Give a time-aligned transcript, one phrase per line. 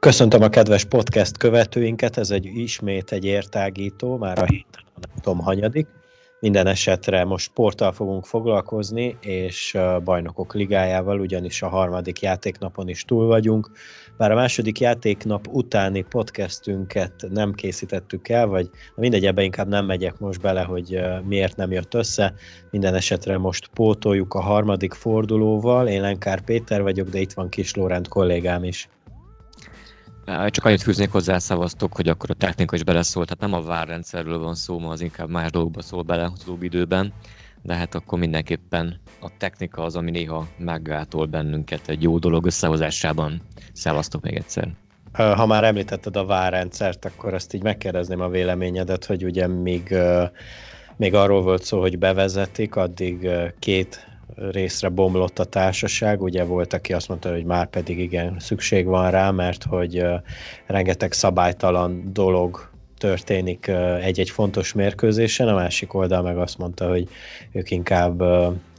[0.00, 5.38] Köszöntöm a kedves podcast követőinket, ez egy ismét egy értágító, már a héten nem tudom
[5.38, 5.86] hanyadik.
[6.40, 13.26] Minden esetre most sporttal fogunk foglalkozni, és bajnokok ligájával, ugyanis a harmadik játéknapon is túl
[13.26, 13.70] vagyunk.
[14.16, 20.18] Bár a második játéknap utáni podcastünket nem készítettük el, vagy mindegy, ebbe inkább nem megyek
[20.18, 22.34] most bele, hogy miért nem jött össze.
[22.70, 25.88] Minden esetre most pótoljuk a harmadik fordulóval.
[25.88, 28.88] Én Lenkár Péter vagyok, de itt van Kis Lórend kollégám is.
[30.46, 34.38] Csak annyit fűznék hozzá, szavaztok, hogy akkor a technika is beleszólt, tehát nem a várrendszerről
[34.38, 37.12] van szó, ma az inkább más dolgokba szól bele az időben,
[37.62, 43.42] de hát akkor mindenképpen a technika az, ami néha meggátol bennünket egy jó dolog összehozásában.
[43.72, 44.68] Szevasztok még egyszer!
[45.12, 49.94] Ha már említetted a várrendszert, akkor azt így megkérdezném a véleményedet, hogy ugye még,
[50.96, 56.92] még arról volt szó, hogy bevezetik, addig két részre bomlott a társaság, ugye volt, aki
[56.92, 60.04] azt mondta, hogy már pedig igen, szükség van rá, mert hogy
[60.66, 63.70] rengeteg szabálytalan dolog történik
[64.00, 67.08] egy-egy fontos mérkőzésen, a másik oldal meg azt mondta, hogy
[67.52, 68.22] ők inkább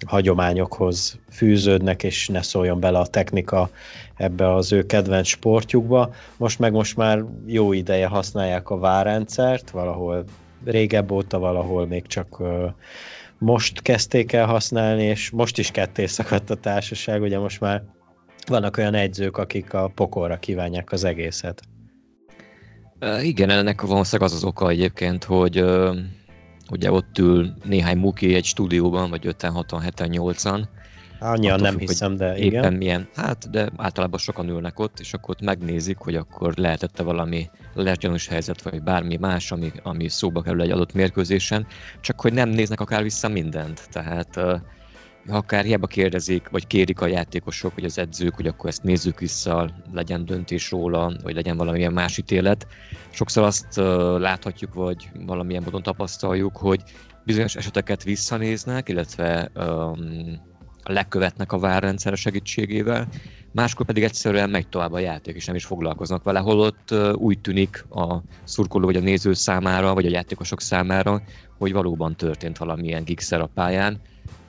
[0.06, 3.70] hagyományokhoz fűződnek, és ne szóljon bele a technika
[4.16, 6.14] ebbe az ő kedvenc sportjukba.
[6.38, 10.24] Most meg most már jó ideje használják a várrendszert, valahol
[10.66, 12.42] régebb óta, valahol még csak
[13.42, 17.84] most kezdték el használni, és most is ketté szakadt a társaság, ugye most már
[18.48, 21.62] vannak olyan egyzők, akik a pokolra kívánják az egészet.
[23.22, 25.64] Igen, ennek valószínűleg az az oka egyébként, hogy
[26.72, 30.64] ugye ott ül néhány muki egy stúdióban, vagy 5 6 7 8-an,
[31.24, 32.64] Annyian nem függ, hiszem, de igen.
[32.64, 37.04] Éppen milyen, hát, de általában sokan ülnek ott, és akkor ott megnézik, hogy akkor lehetette
[37.04, 41.68] valami lergyanús helyzet, vagy bármi más, ami, ami szóba kerül egy adott mérkőzésen,
[42.02, 43.88] csak hogy nem néznek akár vissza mindent.
[43.92, 44.36] Tehát
[45.28, 49.20] ha akár hiába kérdezik, vagy kérik a játékosok, vagy az edzők, hogy akkor ezt nézzük
[49.20, 52.68] vissza, legyen döntés róla, vagy legyen valamilyen más ítélet.
[53.10, 53.86] Sokszor azt uh,
[54.20, 56.82] láthatjuk, vagy valamilyen módon tapasztaljuk, hogy
[57.26, 60.50] bizonyos eseteket visszanéznek, illetve um,
[60.84, 63.08] lekövetnek a várrendszer segítségével,
[63.52, 67.86] máskor pedig egyszerűen megy tovább a játék, és nem is foglalkoznak vele, holott úgy tűnik
[67.90, 71.22] a szurkoló vagy a néző számára, vagy a játékosok számára,
[71.58, 74.02] hogy valóban történt valamilyen gigszer a pályán,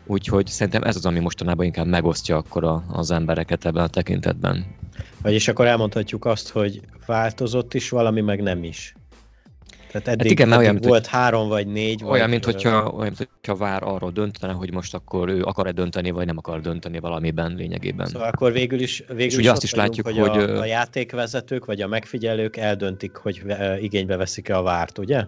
[0.06, 4.66] úgyhogy szerintem ez az, ami mostanában inkább megosztja akkor a, az embereket ebben a tekintetben.
[5.22, 8.94] Vagyis akkor elmondhatjuk azt, hogy változott is valami, meg nem is.
[9.92, 12.04] Tehát eddig, hát igen, eddig olyan, volt hogy, három vagy négy.
[12.04, 15.72] Olyan, vagy, mint hogyha, olyan, mint hogyha vár arról döntene, hogy most akkor ő akar-e
[15.72, 18.06] dönteni, vagy nem akar dönteni valamiben lényegében.
[18.06, 20.64] Szóval akkor végül is, végül és is ugye azt is látjuk, hogy, hogy a, a
[20.64, 23.42] játékvezetők vagy a megfigyelők eldöntik, hogy
[23.80, 25.24] igénybe veszik-e a várt, ugye?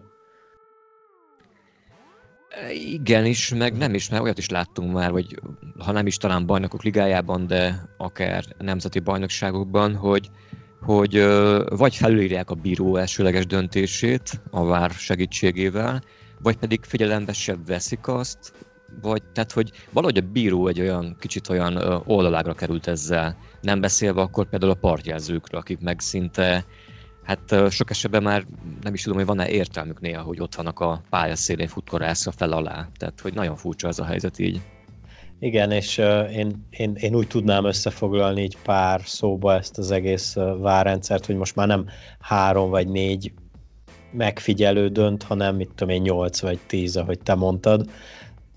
[2.93, 5.41] Igen is, meg nem is, mert olyat is láttunk már, hogy
[5.79, 10.31] ha nem is talán bajnokok ligájában, de akár nemzeti bajnokságokban, hogy
[10.85, 11.25] hogy
[11.69, 16.03] vagy felülírják a bíró elsőleges döntését a vár segítségével,
[16.43, 18.53] vagy pedig figyelembe sem veszik azt,
[19.03, 24.21] vagy tehát, hogy valahogy a bíró egy olyan kicsit olyan oldalágra került ezzel, nem beszélve
[24.21, 26.65] akkor például a partjelzőkről, akik meg szinte,
[27.23, 28.47] hát sok esetben már
[28.83, 32.89] nem is tudom, hogy van-e értelmük néha, hogy ott vannak a pályaszélén futkorászra fel alá.
[32.97, 34.61] Tehát, hogy nagyon furcsa ez a helyzet így.
[35.39, 35.99] Igen, és
[36.33, 41.37] én, én, én úgy tudnám összefoglalni így pár szóba ezt az egész uh, várrendszert, hogy
[41.37, 41.87] most már nem
[42.21, 43.33] három vagy négy
[44.13, 47.91] megfigyelő dönt, hanem mit tudom én, nyolc vagy tíz, ahogy te mondtad,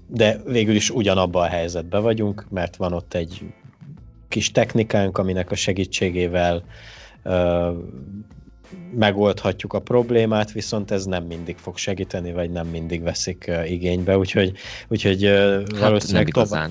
[0.08, 3.42] de végül is ugyanabban a helyzetben vagyunk, mert van ott egy
[4.28, 6.64] kis technikánk, aminek a segítségével
[8.96, 14.54] megoldhatjuk a problémát, viszont ez nem mindig fog segíteni, vagy nem mindig veszik igénybe, úgyhogy,
[14.88, 16.70] úgyhogy hát valószínűleg tovább,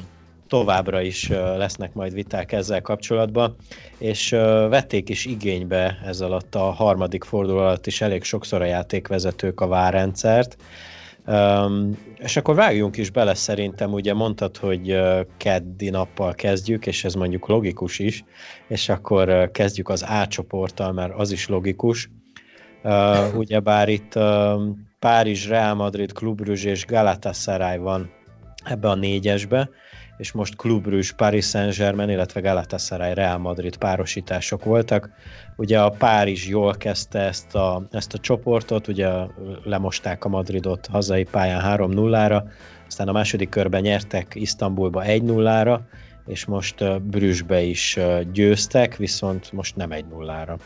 [0.48, 3.56] továbbra is lesznek majd viták ezzel kapcsolatban,
[3.98, 4.30] és
[4.68, 9.66] vették is igénybe ez alatt a harmadik forduló alatt is elég sokszor a játékvezetők a
[9.66, 10.56] várrendszert,
[11.26, 17.04] Um, és akkor vágjunk is bele szerintem, ugye mondtad, hogy uh, keddi nappal kezdjük, és
[17.04, 18.24] ez mondjuk logikus is,
[18.68, 22.10] és akkor uh, kezdjük az A csoporttal, mert az is logikus.
[22.82, 24.62] Uh, ugyebár itt uh,
[24.98, 28.10] Párizs, Real Madrid, Club Brugge és Galatasaray van
[28.64, 29.68] ebbe a négyesbe,
[30.16, 35.10] és most Brugge, Paris Saint-Germain, illetve Galatasaray, Real Madrid párosítások voltak.
[35.56, 39.08] Ugye a Párizs jól kezdte ezt a, ezt a csoportot, ugye
[39.64, 42.42] lemosták a Madridot hazai pályán 3-0-ra,
[42.86, 45.80] aztán a második körben nyertek Isztambulba 1-0-ra,
[46.26, 47.98] és most Brüsszbe is
[48.32, 50.58] győztek, viszont most nem 1-0-ra.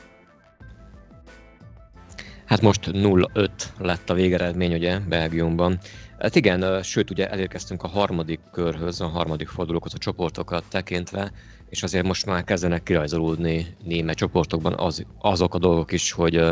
[2.44, 3.48] Hát most 0-5
[3.78, 5.78] lett a végeredmény ugye Belgiumban.
[6.20, 11.32] Hát igen, sőt ugye elérkeztünk a harmadik körhöz, a harmadik fordulókhoz a csoportokat tekintve,
[11.68, 16.42] és azért most már kezdenek kirajzolódni német csoportokban az, azok a dolgok is, hogy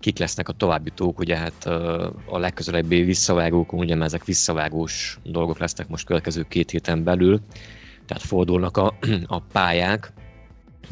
[0.00, 1.66] kik lesznek a továbbjutók, ugye hát
[2.26, 7.40] a legközelebbi visszavágók, ugye mert ezek visszavágós dolgok lesznek most következő két héten belül,
[8.06, 10.12] tehát fordulnak a, a pályák.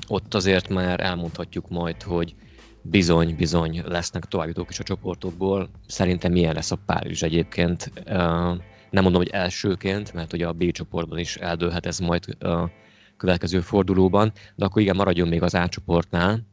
[0.08, 2.34] Ott azért már elmondhatjuk majd, hogy
[2.82, 5.68] bizony, bizony lesznek továbbjutók is a csoportokból.
[5.86, 7.92] Szerintem milyen lesz a Párizs egyébként.
[8.90, 12.70] Nem mondom, hogy elsőként, mert ugye a B csoportban is eldőlhet ez majd a
[13.16, 16.46] következő fordulóban, de akkor igen, maradjon még az A csoportnál.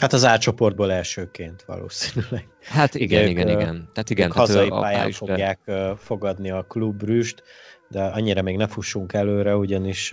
[0.00, 2.46] Hát az A csoportból elsőként valószínűleg.
[2.62, 3.88] Hát igen, ők, igen, igen.
[3.92, 5.26] Tehát igen, tehát hazai a pályán Párizsbe...
[5.26, 5.60] fogják
[5.98, 7.42] fogadni a klubbrüst,
[7.88, 10.12] de annyira még ne fussunk előre, ugyanis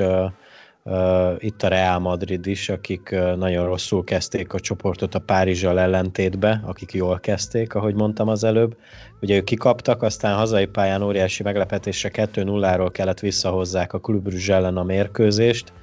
[1.37, 6.93] itt a Real Madrid is, akik nagyon rosszul kezdték a csoportot a Párizsal ellentétbe, akik
[6.93, 8.77] jól kezdték, ahogy mondtam az előbb.
[9.21, 14.83] Ugye ők kikaptak, aztán hazai pályán óriási meglepetésre 2-0-ról kellett visszahozzák a Brugge ellen a
[14.83, 15.73] mérkőzést,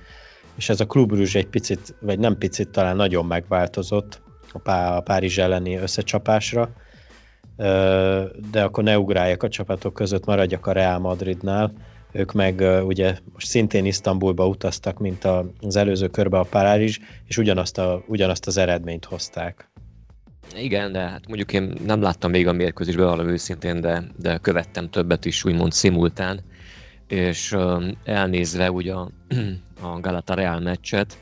[0.57, 4.23] és ez a Brugge egy picit, vagy nem picit, talán nagyon megváltozott
[4.53, 6.71] a, Pá- a Párizs elleni összecsapásra,
[8.51, 11.73] de akkor ne ugráljak a csapatok között, maradjak a Real Madridnál
[12.17, 15.25] ők meg ugye most szintén Isztambulba utaztak, mint
[15.61, 19.71] az előző körbe a Párizs, és ugyanazt, a, ugyanazt az eredményt hozták.
[20.55, 24.91] Igen, de hát mondjuk én nem láttam még a mérkőzésbe valami őszintén, de, de követtem
[24.91, 26.41] többet is úgymond szimultán,
[27.09, 27.57] és
[28.05, 29.11] elnézve ugye a,
[29.83, 31.19] a Galata Real meccset,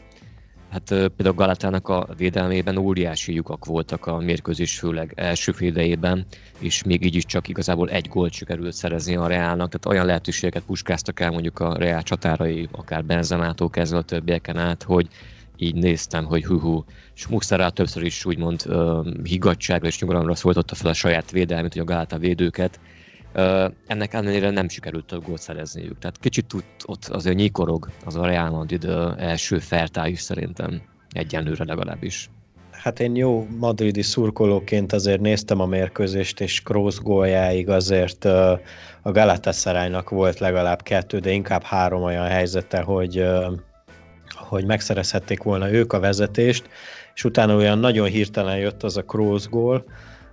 [0.75, 6.27] Hát például Galatának a védelmében óriási lyukak voltak a mérkőzés főleg első félidejében,
[6.59, 10.63] és még így is csak igazából egy gólt sikerült szerezni a Reálnak, tehát olyan lehetőségeket
[10.63, 15.09] puskáztak el mondjuk a Reál csatárai, akár Benzemától kezdve a többieken át, hogy
[15.57, 16.85] így néztem, hogy hú,
[17.15, 21.83] és Muszterá többször is úgymond uh, higgadságra és nyugalomra szólította fel a saját védelmét, hogy
[21.83, 22.81] a Galata védőket,
[23.87, 25.99] ennek ellenére nem sikerült több gólt szerezniük.
[25.99, 28.85] Tehát kicsit ott, ott azért nyikorog az a Real Madrid
[29.19, 29.61] első
[30.05, 32.31] is szerintem, egyenlőre legalábbis.
[32.71, 38.61] Hát én jó madridi szurkolóként azért néztem a mérkőzést, és Kroos góljáig azért a
[39.03, 43.25] Galatasaraynak volt legalább kettő, de inkább három olyan helyzete, hogy,
[44.35, 46.69] hogy megszerezhették volna ők a vezetést,
[47.15, 49.85] és utána olyan nagyon hirtelen jött az a Kroos gól,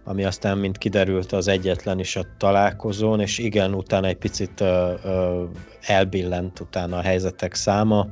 [0.03, 4.93] ami aztán, mint kiderült, az egyetlen is a találkozón, és igen, utána egy picit ö,
[5.03, 5.43] ö,
[5.81, 8.07] elbillent utána a helyzetek száma.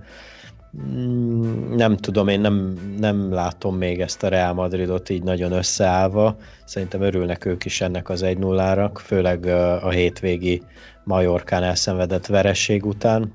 [0.77, 6.37] Mm, nem tudom, én nem, nem látom még ezt a Real Madridot így nagyon összeállva.
[6.65, 9.45] Szerintem örülnek ők is ennek az 1-0-rak, főleg
[9.83, 10.61] a hétvégi
[11.03, 13.33] Majorkán elszenvedett vereség után.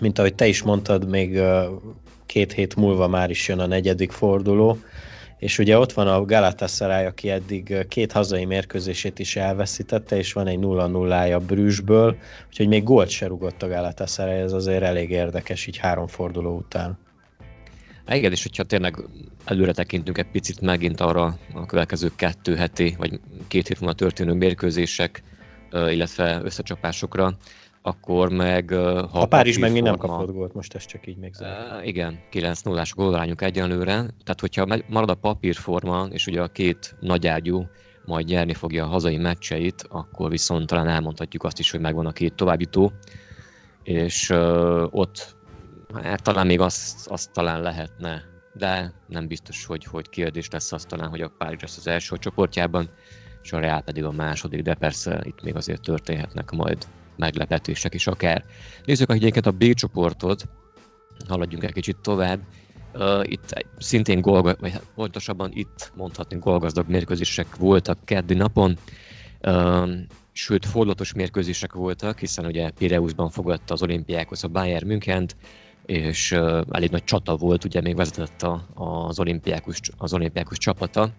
[0.00, 1.40] Mint ahogy te is mondtad, még
[2.26, 4.78] két hét múlva már is jön a negyedik forduló,
[5.38, 10.46] és ugye ott van a Galatasaray, aki eddig két hazai mérkőzését is elveszítette, és van
[10.46, 12.16] egy 0-0-ája Brüsszből,
[12.48, 16.98] úgyhogy még gólt se rugott a Galatasaray, ez azért elég érdekes így három forduló után.
[18.08, 18.96] Igen, és hogyha tényleg
[19.44, 24.32] előre tekintünk egy picit megint arra a következő kettő heti, vagy két hét múlva történő
[24.32, 25.22] mérkőzések,
[25.72, 27.36] illetve összecsapásokra,
[27.86, 28.70] akkor meg...
[29.10, 32.92] Ha a Párizs meg nem kapott gólt, most ez csak így még uh, Igen, 9-0-ás
[32.94, 37.66] gólrányuk egyenlőre, tehát hogyha marad a papírforma, és ugye a két nagyágyú
[38.04, 42.12] majd nyerni fogja a hazai meccseit, akkor viszont talán elmondhatjuk azt is, hogy megvan a
[42.12, 42.92] két továbbjutó,
[43.82, 45.36] és uh, ott
[46.02, 50.84] hát talán még azt, azt talán lehetne, de nem biztos, hogy, hogy kérdés lesz az
[50.84, 52.90] talán, hogy a Párizs lesz az első csoportjában,
[53.42, 56.86] és a Real pedig a második, de persze itt még azért történhetnek majd
[57.16, 58.44] meglepetések is akár.
[58.84, 60.48] Nézzük egyébként a B csoportot,
[61.28, 62.40] haladjunk egy kicsit tovább.
[62.94, 68.78] Uh, itt szintén gól, vagy hát pontosabban itt mondhatni gólgazdag mérkőzések voltak keddi napon,
[69.42, 69.90] uh,
[70.32, 75.36] sőt fordulatos mérkőzések voltak, hiszen ugye Pireusban fogadta az olimpiákhoz a Bayern Münchent,
[75.86, 81.10] és uh, elég nagy csata volt, ugye még vezetett a, az, olimpiákus, az olimpiákus csapata,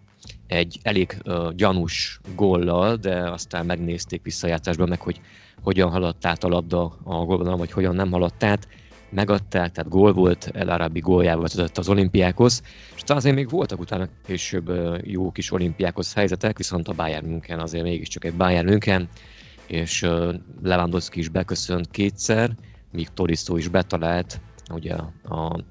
[0.48, 5.22] egy elég uh, gyanús góllal, de aztán megnézték visszajátszásban meg, hogy
[5.62, 8.68] hogyan haladt át a labda a gólvonalon, vagy hogyan nem haladt át.
[9.10, 12.62] Megadták, tehát gól volt, El Arabi góljával vezetett az olimpiákhoz,
[12.96, 14.72] és azért még voltak utána később
[15.04, 19.10] jó kis olimpiákhoz helyzetek, viszont a Bayern München azért mégiscsak egy Bayern München,
[19.68, 20.06] és
[20.64, 22.52] Lewandowski is beköszönt kétszer,
[22.92, 24.42] míg Torisztó is betalált,
[24.74, 24.94] ugye
[25.24, 25.64] a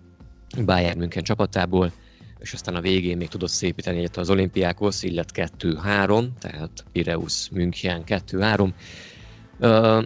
[0.65, 1.93] Bayern München csapatából,
[2.39, 8.03] és aztán a végén még tudott szépíteni egyet az olimpiákhoz, illet 2-3, tehát Pireus München
[8.07, 8.73] 2-3.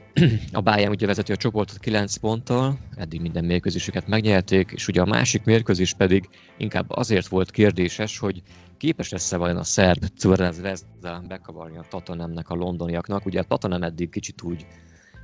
[0.53, 5.05] A Bayern ugye vezeti a csoportot 9 ponttal, eddig minden mérkőzésüket megnyerték, és ugye a
[5.07, 8.43] másik mérkőzés pedig inkább azért volt kérdéses, hogy
[8.77, 13.27] képes lesz-e vajon a szerb Cvrez Zvezda bekavarni a Tatanemnek a londoniaknak.
[13.27, 14.67] Ugye a Tatanem eddig kicsit úgy,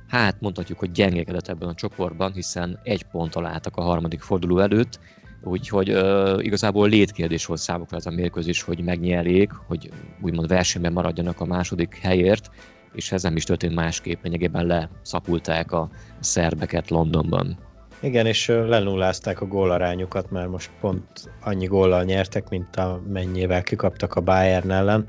[0.07, 4.99] hát mondhatjuk, hogy gyengékedett ebben a csoportban, hiszen egy ponttal álltak a harmadik forduló előtt,
[5.43, 9.89] Úgyhogy uh, igazából létkérdés volt számukra ez a mérkőzés, hogy megnyerjék, hogy
[10.21, 12.49] úgymond versenyben maradjanak a második helyért,
[12.93, 15.89] és ez nem is történt másképp, lényegében leszapulták a
[16.19, 17.66] szerbeket Londonban.
[18.01, 21.03] Igen, és lenullázták a gólarányukat, mert most pont
[21.41, 25.07] annyi góllal nyertek, mint amennyivel kikaptak a Bayern ellen.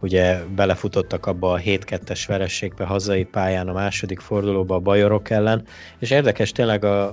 [0.00, 5.64] Ugye belefutottak abba a 7-2-es verességbe hazai pályán a második fordulóba a Bajorok ellen,
[5.98, 7.06] és érdekes tényleg a,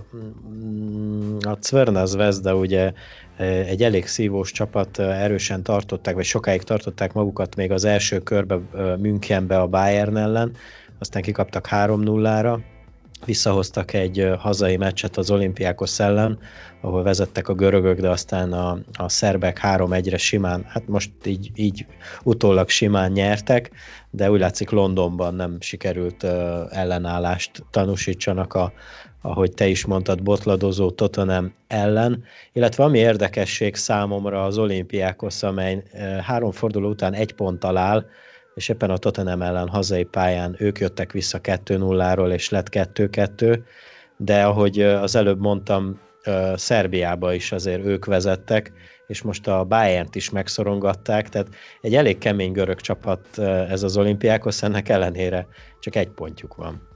[1.40, 2.94] a Cverna Zvezda ugye
[3.38, 8.60] egy elég szívós csapat, erősen tartották, vagy sokáig tartották magukat még az első körbe
[8.98, 10.52] Münchenbe a Bayern ellen,
[11.00, 12.60] aztán kikaptak 3-0-ra,
[13.26, 16.40] visszahoztak egy hazai meccset az olimpiákos ellen,
[16.82, 21.86] ahol vezettek a görögök, de aztán a, a szerbek 3-1-re simán, hát most így, így
[22.24, 23.72] utólag simán nyertek,
[24.10, 26.32] de úgy látszik Londonban nem sikerült uh,
[26.70, 28.74] ellenállást tanúsítsanak a,
[29.22, 35.84] ahogy te is mondtad, botladozó Tottenham ellen, illetve ami érdekesség számomra az olimpiákos, amely
[36.22, 38.06] három forduló után egy ponttal áll,
[38.58, 43.60] és éppen a Tottenham ellen hazai pályán ők jöttek vissza 2-0-ról, és lett 2-2,
[44.18, 46.00] de ahogy az előbb mondtam,
[46.56, 48.72] Szerbiába is azért ők vezettek,
[49.08, 51.48] és most a Bayern-t is megszorongatták, tehát
[51.82, 53.38] egy elég kemény görög csapat
[53.70, 55.48] ez az olimpiákos, ennek ellenére
[55.80, 56.88] csak egy pontjuk van.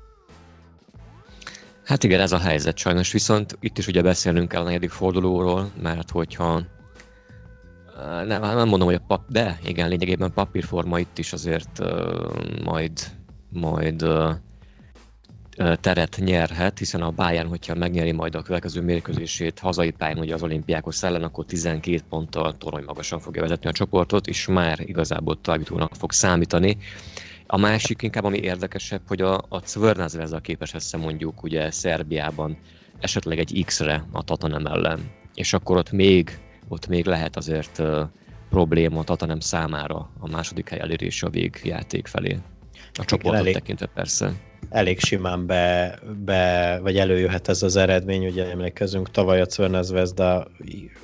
[1.84, 5.72] Hát igen, ez a helyzet sajnos, viszont itt is ugye beszélnünk kell a negyedik fordulóról,
[5.82, 6.62] mert hogyha
[8.26, 12.92] nem, nem mondom, hogy a pap, de igen, lényegében papírforma itt is azért uh, majd,
[13.50, 14.34] majd uh,
[15.76, 20.44] teret nyerhet, hiszen a Bayern, hogyha megnyeri majd a következő mérkőzését hazai pályán, ugye az
[20.44, 25.96] olimpiákos ellen, akkor 12 ponttal torony magasan fogja vezetni a csoportot, és már igazából találítónak
[25.96, 26.78] fog számítani.
[27.48, 32.58] A másik inkább, ami érdekesebb, hogy a, a Cvrna Zvezda képes össze mondjuk ugye Szerbiában
[33.00, 35.00] esetleg egy X-re a Tatanem ellen,
[35.34, 36.40] és akkor ott még,
[36.72, 37.82] ott még lehet azért
[38.50, 42.38] probléma Tatanem számára a második hely elérése a végjáték felé.
[42.94, 44.34] A csoportot elég, tekintve persze.
[44.70, 50.48] Elég simán be, be, vagy előjöhet ez az eredmény, ugye emlékezünk, tavaly a Cverna Zvezda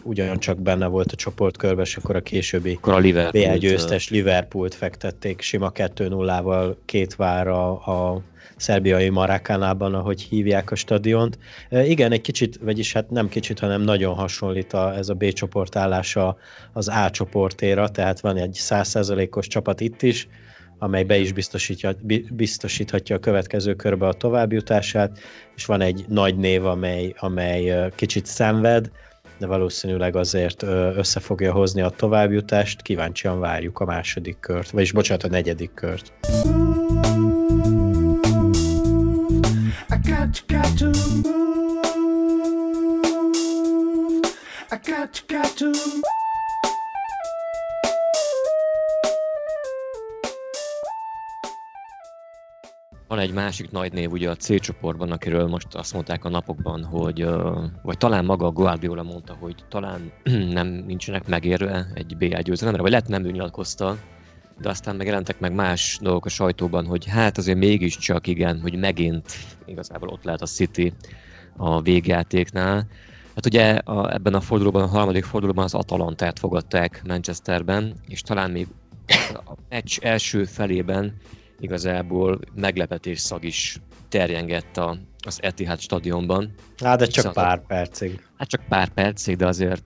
[0.03, 5.41] ugyancsak benne volt a csoportkörben, és akkor a későbbi akkor a BL győztes Liverpoolt fektették
[5.41, 8.21] sima 2-0-val két vára a
[8.57, 11.37] szerbiai Marákánában, ahogy hívják a stadiont.
[11.69, 15.31] E, igen, egy kicsit, vagyis hát nem kicsit, hanem nagyon hasonlít a, ez a B
[15.31, 16.37] csoport állása
[16.73, 20.27] az A csoportéra, tehát van egy 100%-os csapat itt is,
[20.79, 21.91] amely be is biztosítja,
[22.31, 25.19] biztosíthatja a következő körbe a továbbjutását,
[25.55, 28.91] és van egy nagy név, amely, amely kicsit szenved,
[29.39, 30.63] de valószínűleg azért
[30.95, 32.81] össze fogja hozni a továbbjutást.
[32.81, 36.13] Kíváncsian várjuk a második kört, vagyis bocsánat, a negyedik kört.
[44.97, 45.11] Move.
[53.07, 57.27] Van nagy név ugye a C csoportban, akiről most azt mondták a napokban, hogy,
[57.81, 60.11] vagy talán maga a Guardiola mondta, hogy talán
[60.57, 63.97] nem nincsenek megérve egy BL győzelemre, lehet nem ő nyilatkozta,
[64.59, 69.31] de aztán megjelentek meg más dolgok a sajtóban, hogy hát azért mégiscsak igen, hogy megint
[69.65, 70.93] igazából ott lehet a City
[71.57, 72.87] a végjátéknál.
[73.37, 78.51] Hát ugye a, ebben a fordulóban, a harmadik fordulóban az Atalantát fogadták Manchesterben, és talán
[78.51, 78.67] még
[79.33, 81.15] a meccs első felében
[81.59, 83.79] igazából meglepetés szag is
[84.09, 86.53] terjengett a, az Etihad stadionban.
[86.77, 88.27] Hát, de csak Viszont, pár percig.
[88.37, 89.85] Hát csak pár percig, de azért,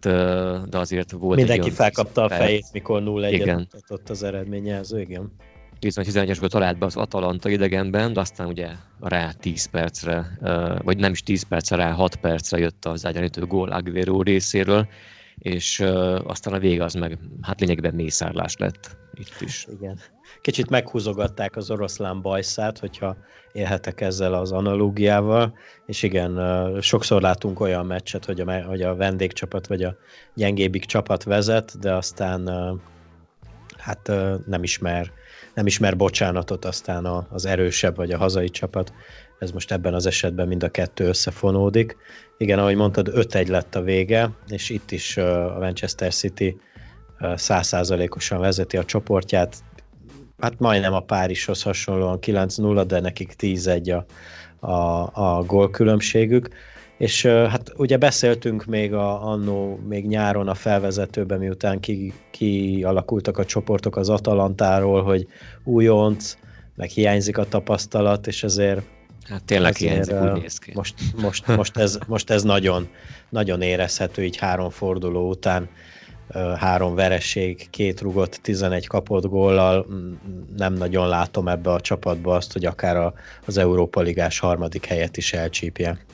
[0.69, 3.51] de azért volt Mindenki felkapta a fejét, mikor 0 1
[3.89, 5.31] ott az eredményező, igen.
[5.81, 8.69] 11-esből talált be az Atalanta idegenben, de aztán ugye
[8.99, 10.37] rá 10 percre,
[10.83, 14.87] vagy nem is 10 percre, rá 6 percre jött az egyenlítő gól Aguero részéről,
[15.37, 15.79] és
[16.23, 19.67] aztán a vége az meg, hát lényegében mészárlás lett itt is.
[19.79, 19.99] Igen
[20.41, 23.17] kicsit meghúzogatták az oroszlán bajszát, hogyha
[23.51, 25.53] élhetek ezzel az analógiával,
[25.85, 26.39] és igen,
[26.81, 29.95] sokszor látunk olyan meccset, hogy a, hogy a vendégcsapat vagy a
[30.35, 32.49] gyengébbik csapat vezet, de aztán
[33.77, 34.11] hát
[34.45, 35.11] nem ismer,
[35.53, 38.93] nem ismer bocsánatot aztán az erősebb vagy a hazai csapat,
[39.39, 41.97] ez most ebben az esetben mind a kettő összefonódik.
[42.37, 46.57] Igen, ahogy mondtad, 5-1 lett a vége, és itt is a Manchester City
[47.35, 49.55] százszázalékosan vezeti a csoportját.
[50.39, 54.03] Hát majdnem a Párizshoz hasonlóan 9-0, de nekik 10-1
[54.59, 56.49] a, a, a gólkülönbségük.
[57.01, 63.45] És hát ugye beszéltünk még a, annó, még nyáron a felvezetőben, miután ki, kialakultak a
[63.45, 65.27] csoportok az Atalantáról, hogy
[65.63, 66.37] újonc,
[66.75, 68.81] meg hiányzik a tapasztalat, és ezért
[69.23, 70.71] Hát tényleg hiányzik, úgy néz ki.
[70.73, 72.87] Most, most, most, ez, most ez nagyon,
[73.29, 75.69] nagyon érezhető, így három forduló után
[76.57, 79.85] három vereség, két rugott, 11 kapott góllal,
[80.57, 83.13] nem nagyon látom ebbe a csapatba azt, hogy akár
[83.45, 86.05] az Európa Ligás harmadik helyet is elcsípje.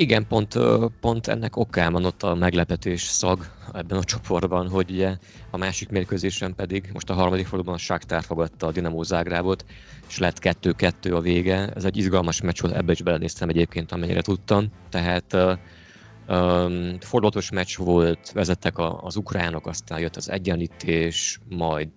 [0.00, 0.58] Igen, pont,
[1.00, 5.16] pont ennek okán van ott a meglepetés szag ebben a csoportban, hogy ugye
[5.50, 9.64] a másik mérkőzésen pedig most a harmadik fordulóban a Shakhtar fogadta a Dinamo Zágrábot,
[10.08, 11.72] és lett 2-2 a vége.
[11.74, 14.66] Ez egy izgalmas meccs volt, ebbe is belenéztem egyébként, amennyire tudtam.
[14.90, 15.36] Tehát
[17.00, 21.90] fordulatos meccs volt, vezettek az ukránok, aztán jött az egyenlítés, majd,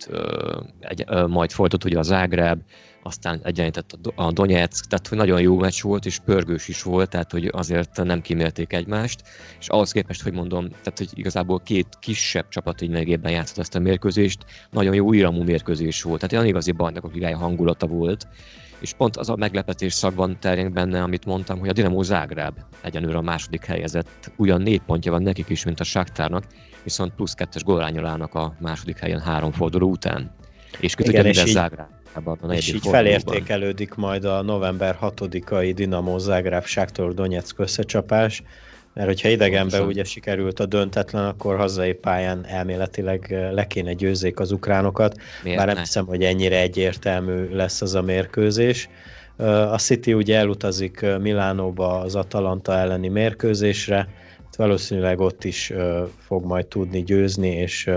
[0.80, 2.62] egy, majd folytott ugye a Zágráb,
[3.04, 7.32] aztán egyenlített a Donetsk, tehát hogy nagyon jó meccs volt, és pörgős is volt, tehát
[7.32, 9.22] hogy azért nem kimélték egymást,
[9.60, 13.76] és ahhoz képest, hogy mondom, tehát hogy igazából két kisebb csapat így megében játszott ezt
[13.76, 18.28] a mérkőzést, nagyon jó íramú mérkőzés volt, tehát olyan igazi bajnokok ligája hangulata volt,
[18.80, 23.18] és pont az a meglepetés szakban terjeng benne, amit mondtam, hogy a Dinamo Zágráb egyenőre
[23.18, 26.44] a második helyezett, ugyan négy pontja van nekik is, mint a Saktárnak,
[26.84, 30.32] viszont plusz kettes gólrányol állnak a második helyen három forduló után.
[30.80, 31.88] És között minden Zágráb
[32.28, 38.44] a És így felértékelődik majd a november 6-ai Dinamo Zágráb Sáktor Donetsk összecsapás,
[38.94, 39.88] mert hogyha idegenbe Pontosan.
[39.88, 45.58] ugye sikerült a döntetlen, akkor hazai pályán elméletileg eh, le kéne győzzék az ukránokat, Miért
[45.58, 45.82] bár nem ne?
[45.82, 48.90] hiszem, hogy ennyire egyértelmű lesz az a mérkőzés.
[49.38, 54.08] Eh, a City ugye elutazik eh, Milánóba az Atalanta elleni mérkőzésre,
[54.56, 55.74] valószínűleg ott is
[56.18, 57.90] fog majd tudni győzni, és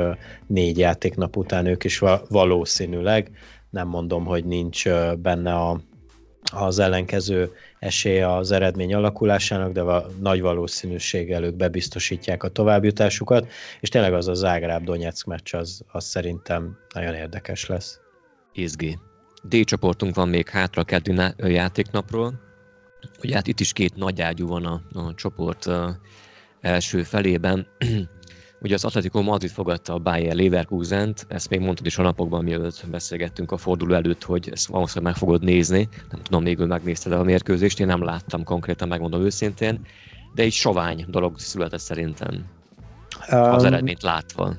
[0.46, 3.30] négy játéknap után ők is valószínűleg
[3.70, 4.88] nem mondom, hogy nincs
[5.18, 5.80] benne a,
[6.52, 13.46] az ellenkező esély az eredmény alakulásának, de a nagy valószínűséggel ők bebiztosítják a továbbjutásukat,
[13.80, 18.00] és tényleg az a Zágráb Donetsk meccs az, az szerintem nagyon érdekes lesz.
[18.52, 18.98] Izgi.
[19.42, 22.34] D csoportunk van még hátra a keddi játéknapról.
[23.22, 25.66] Ugye hát itt is két nagy ágyú van a, a csoport
[26.64, 27.66] első felében.
[28.60, 32.84] Ugye az Atletico Madrid fogadta a Bayer leverkusen ezt még mondtad is a napokban, mielőtt
[32.90, 35.88] beszélgettünk a forduló előtt, hogy ezt valószínűleg meg fogod nézni.
[36.10, 39.80] Nem tudom, még megnézted a mérkőzést, én nem láttam konkrétan, megmondom őszintén,
[40.34, 42.44] de egy sovány dolog született szerintem.
[43.28, 44.54] Az um, eredményt látva.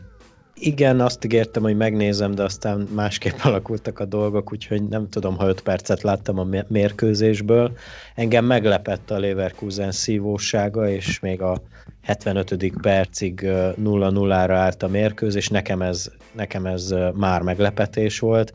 [0.60, 5.48] Igen, azt ígértem, hogy megnézem, de aztán másképp alakultak a dolgok, úgyhogy nem tudom, ha
[5.48, 7.78] 5 percet láttam a mérkőzésből.
[8.16, 11.62] Engem meglepett a Leverkusen szívósága, és még a
[12.04, 12.74] 75.
[12.82, 18.54] percig 0-0-ra állt a mérkőzés, nekem ez, nekem ez már meglepetés volt,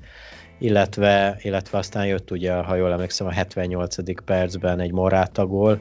[0.59, 4.25] illetve, illetve aztán jött ugye, ha jól emlékszem, a 78.
[4.25, 5.81] percben egy Morata gól,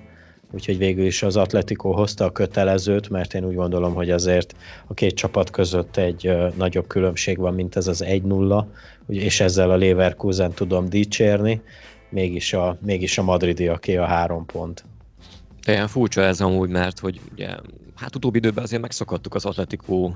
[0.52, 4.56] úgyhogy végül is az Atletico hozta a kötelezőt, mert én úgy gondolom, hogy azért
[4.88, 8.66] a két csapat között egy nagyobb különbség van, mint ez az 1-0,
[9.08, 11.62] és ezzel a Leverkusen tudom dicsérni,
[12.10, 14.84] mégis a, mégis a madridi, aki a három pont.
[15.66, 17.56] Ilyen furcsa ez amúgy, mert hogy ugye,
[17.96, 20.14] hát utóbbi időben azért megszakadtuk az Atletico uh,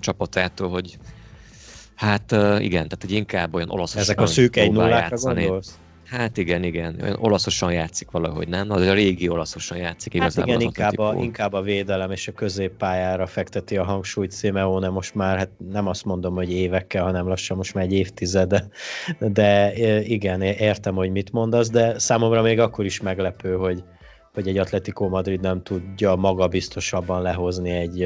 [0.00, 0.98] csapatától, hogy
[1.94, 5.78] hát uh, igen, tehát egy inkább olyan olaszosan Ezek a szűk egy nullákra gondolsz?
[6.08, 6.98] Hát igen, igen.
[7.02, 8.70] Olyan olaszosan játszik valahogy, nem?
[8.70, 12.32] Az a régi olaszosan játszik hát igazából igen, inkább a, inkább a védelem és a
[12.32, 17.56] középpályára fekteti a hangsúlyt Simeone most már, hát nem azt mondom, hogy évekkel, hanem lassan
[17.56, 18.68] most már egy évtizede,
[19.18, 23.84] de igen, értem, hogy mit mondasz, de számomra még akkor is meglepő, hogy,
[24.34, 28.02] hogy egy Atletico Madrid nem tudja magabiztosabban lehozni egy,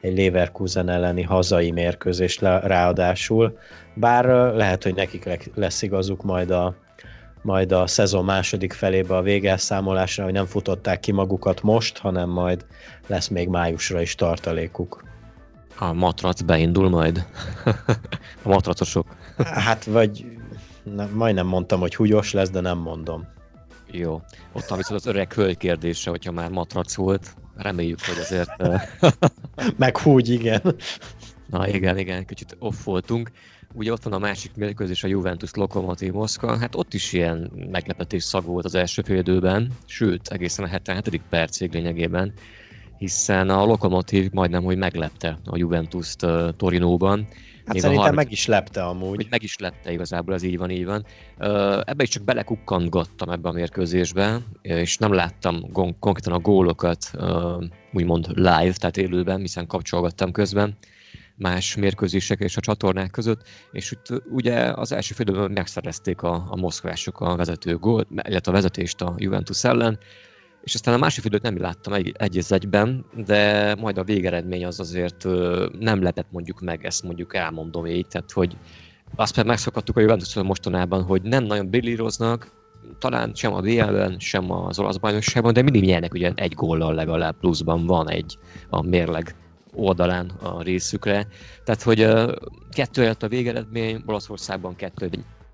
[0.00, 3.58] egy Leverkusen elleni hazai mérkőzést ráadásul,
[3.94, 4.24] bár
[4.54, 6.74] lehet, hogy nekik lesz igazuk majd a,
[7.42, 12.66] majd a szezon második felébe a végelszámolásra, hogy nem futották ki magukat most, hanem majd
[13.06, 15.04] lesz még májusra is tartalékuk.
[15.78, 17.26] A matrac beindul majd?
[18.42, 19.06] a matracosok?
[19.36, 20.26] hát vagy
[20.82, 23.28] nem, majdnem mondtam, hogy húgyos lesz, de nem mondom.
[23.90, 24.22] Jó.
[24.52, 27.34] Ott van viszont az öreg hölgy kérdése, hogyha már matrac volt.
[27.56, 28.50] Reméljük, hogy azért...
[29.76, 30.76] Meg húgy, igen.
[31.46, 33.30] Na igen, igen, kicsit off voltunk.
[33.74, 38.22] Ugye ott van a másik mérkőzés, a Juventus Lokomotív Moszkva, hát ott is ilyen meglepetés
[38.22, 41.22] szag volt az első fél időben, sőt, egészen a 77.
[41.28, 42.32] percig lényegében.
[42.98, 47.26] hiszen a Lokomotív majdnem, hogy meglepte a Juventus-t uh, Torinóban.
[47.64, 48.24] Hát Még szerintem 30...
[48.24, 49.16] meg is lepte amúgy.
[49.16, 51.04] Hogy meg is lepte igazából, ez így van, így van.
[51.84, 57.10] Ebbe is csak belekukkantgattam ebbe a mérkőzésbe, és nem láttam konkrétan a gólokat
[57.92, 60.76] úgymond live, tehát élőben, hiszen kapcsolgattam közben
[61.36, 66.56] más mérkőzések és a csatornák között, és itt ugye az első félidőben megszerezték a, a
[66.56, 69.98] moszkvások a vezető gólt, illetve a vezetést a Juventus ellen,
[70.62, 72.68] és aztán a másik időt nem láttam egy, egy
[73.24, 75.24] de majd a végeredmény az azért
[75.78, 78.56] nem lepett mondjuk meg, ezt mondjuk elmondom így, tehát hogy
[79.16, 82.50] azt már megszokhattuk a juventus mostanában, hogy nem nagyon brillíroznak,
[82.98, 87.36] talán sem a BL-ben, sem az olasz bajnokságban, de mindig nyernek ugye egy góllal legalább
[87.40, 88.38] pluszban van egy
[88.70, 89.34] a mérleg
[89.74, 91.26] oldalán a részükre.
[91.64, 92.08] Tehát, hogy
[92.70, 95.10] kettő a végeredmény, Olaszországban kettő,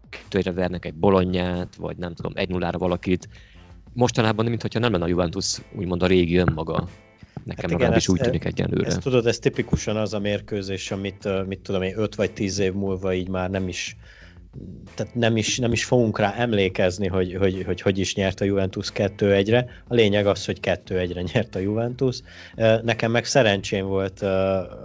[0.08, 3.28] kettőre vernek egy bolonyát, vagy nem tudom, egy nullára valakit,
[3.92, 6.88] mostanában, mintha nem lenne a Juventus úgymond a régi önmaga.
[7.44, 8.86] Nekem hát igen, is úgy tűnik egyenlőre.
[8.86, 12.72] Ezt tudod, ez tipikusan az a mérkőzés, amit, mit tudom én, 5 vagy 10 év
[12.72, 13.96] múlva így már nem is
[14.94, 18.44] tehát nem is, nem is fogunk rá emlékezni, hogy hogy, hogy hogy is nyert a
[18.44, 19.66] Juventus 2-1-re.
[19.88, 22.18] A lényeg az, hogy 2-1-re nyert a Juventus.
[22.82, 24.22] Nekem meg szerencsém volt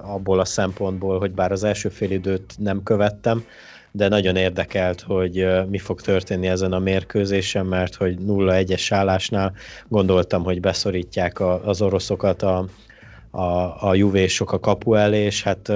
[0.02, 3.46] abból a szempontból, hogy bár az első fél időt nem követtem,
[3.92, 9.54] de nagyon érdekelt, hogy mi fog történni ezen a mérkőzésen, mert hogy 0-1-es állásnál
[9.88, 12.66] gondoltam, hogy beszorítják az oroszokat a,
[13.32, 15.72] a, a juvésok a kapu elé, és hát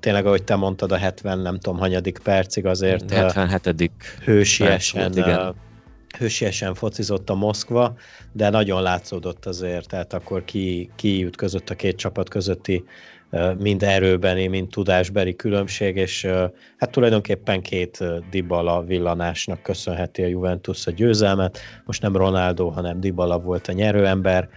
[0.00, 3.90] tényleg, ahogy te mondtad, a 70 nem tudom, hanyadik percig azért 77.
[4.24, 5.54] hősiesen, volt, igen.
[6.18, 7.96] hősiesen focizott a Moszkva,
[8.32, 12.84] de nagyon látszódott azért, tehát akkor ki, ki között a két csapat közötti
[13.58, 16.26] mind erőbeni, mind tudásbeli különbség, és
[16.76, 21.58] hát tulajdonképpen két Dybala villanásnak köszönheti a Juventus a győzelmet.
[21.84, 24.48] Most nem Ronaldo, hanem Dybala volt a nyerőember.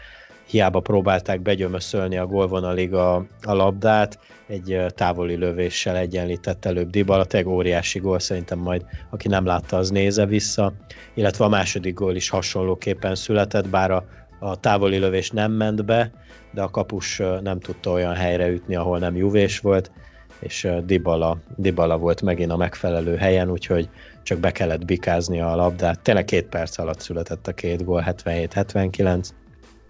[0.52, 7.54] Hiába próbálták begyömöszölni a gólvonalig a, a labdát, egy távoli lövéssel egyenlített előbb Dybala, tényleg
[7.54, 10.74] óriási gól, szerintem majd aki nem látta, az néze vissza,
[11.14, 14.06] illetve a második gól is hasonlóképpen született, bár a,
[14.40, 16.12] a távoli lövés nem ment be,
[16.54, 19.92] de a kapus nem tudta olyan helyre ütni, ahol nem juvés volt,
[20.40, 23.90] és Dybala, Dybala volt megint a megfelelő helyen, úgyhogy
[24.24, 26.00] csak be kellett bikázni a labdát.
[26.00, 29.30] Tényleg két perc alatt született a két gól, 77-79,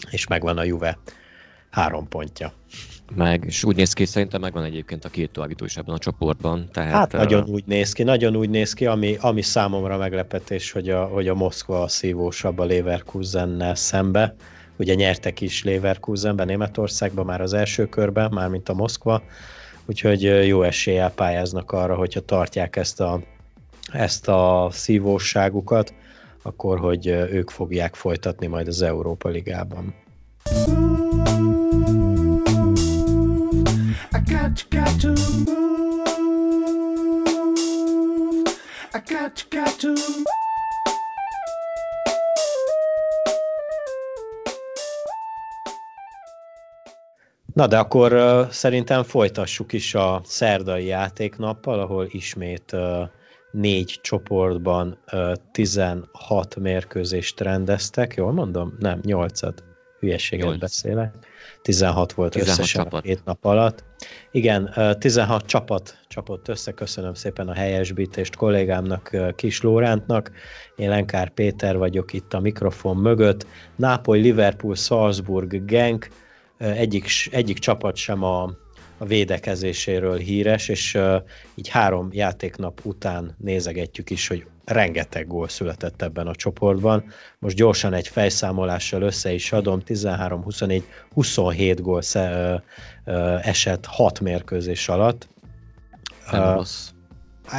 [0.09, 0.97] és megvan a Juve
[1.69, 2.53] három pontja.
[3.15, 6.69] Meg, és úgy néz ki, szerintem megvan egyébként a két továbbító is ebben a csoportban.
[6.71, 10.89] Tehát, hát nagyon úgy néz ki, nagyon úgy néz ki, ami, ami számomra meglepetés, hogy
[10.89, 14.35] a, hogy a Moszkva a szívósabb a Leverkusennel szembe.
[14.77, 19.21] Ugye nyertek is Leverkusenben, Németországban már az első körben, mármint a Moszkva,
[19.85, 23.21] úgyhogy jó eséllyel pályáznak arra, hogyha tartják ezt a,
[23.91, 25.93] ezt a szívóságukat,
[26.41, 29.95] akkor hogy ők fogják folytatni majd az Európa Ligában.
[34.13, 35.71] I got, got to move.
[38.93, 39.93] I got, got to
[47.53, 53.09] Na de akkor uh, szerintem folytassuk is a szerdai játéknappal, ahol ismét uh,
[53.51, 58.75] négy csoportban uh, 16 mérkőzést rendeztek, jól mondom?
[58.79, 59.63] Nem, nyolcat.
[60.01, 60.59] Hülyeséget 8.
[60.59, 61.13] beszélek.
[61.61, 63.03] 16 volt 16 összesen csapat.
[63.03, 63.83] két nap alatt.
[64.31, 70.31] Igen, 16 csapat csapott össze, köszönöm szépen a helyesbítést kollégámnak, Kis Lórántnak.
[70.75, 73.47] Én Lenkár Péter vagyok itt a mikrofon mögött.
[73.75, 76.07] Nápoly, Liverpool, Salzburg, Genk,
[76.57, 78.53] egyik, egyik csapat sem a,
[79.01, 80.97] a védekezéséről híres, és
[81.55, 87.05] így három játéknap után nézegetjük is, hogy rengeteg gól született ebben a csoportban.
[87.39, 90.83] Most gyorsan egy fejszámolással össze is adom, 13, 24,
[91.13, 92.01] 27 gól
[93.41, 95.27] esett 6 mérkőzés alatt.
[96.31, 96.89] Nem uh, rossz.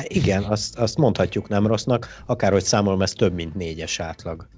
[0.02, 4.48] Igen, azt, azt mondhatjuk nem rossznak, akárhogy számolom, ez több mint négyes átlag.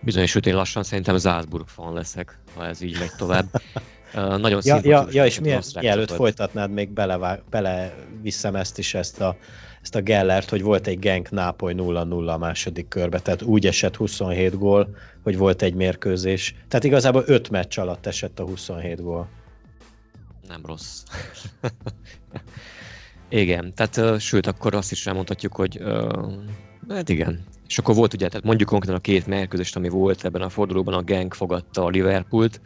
[0.00, 3.46] Bizony, sőt, én lassan szerintem Salzburg fan leszek, ha ez így megy tovább.
[4.14, 5.40] Nagyon ja, ja, ja, és
[5.80, 9.36] mielőtt folytatnád, még bele, bele viszem ezt is, ezt a,
[9.82, 13.96] ezt a Gellert, hogy volt egy Genk Nápoly 0-0 a második körbe, tehát úgy esett
[13.96, 16.54] 27 gól, hogy volt egy mérkőzés.
[16.68, 19.28] Tehát igazából 5 meccs alatt esett a 27 gól.
[20.48, 21.02] Nem rossz.
[23.28, 25.82] igen, tehát sőt, akkor azt is elmondhatjuk, hogy
[26.88, 30.42] hát igen, és akkor volt ugye, tehát mondjuk konkrétan a két mérkőzést, ami volt ebben
[30.42, 32.60] a fordulóban, a Genk fogadta a Liverpoolt.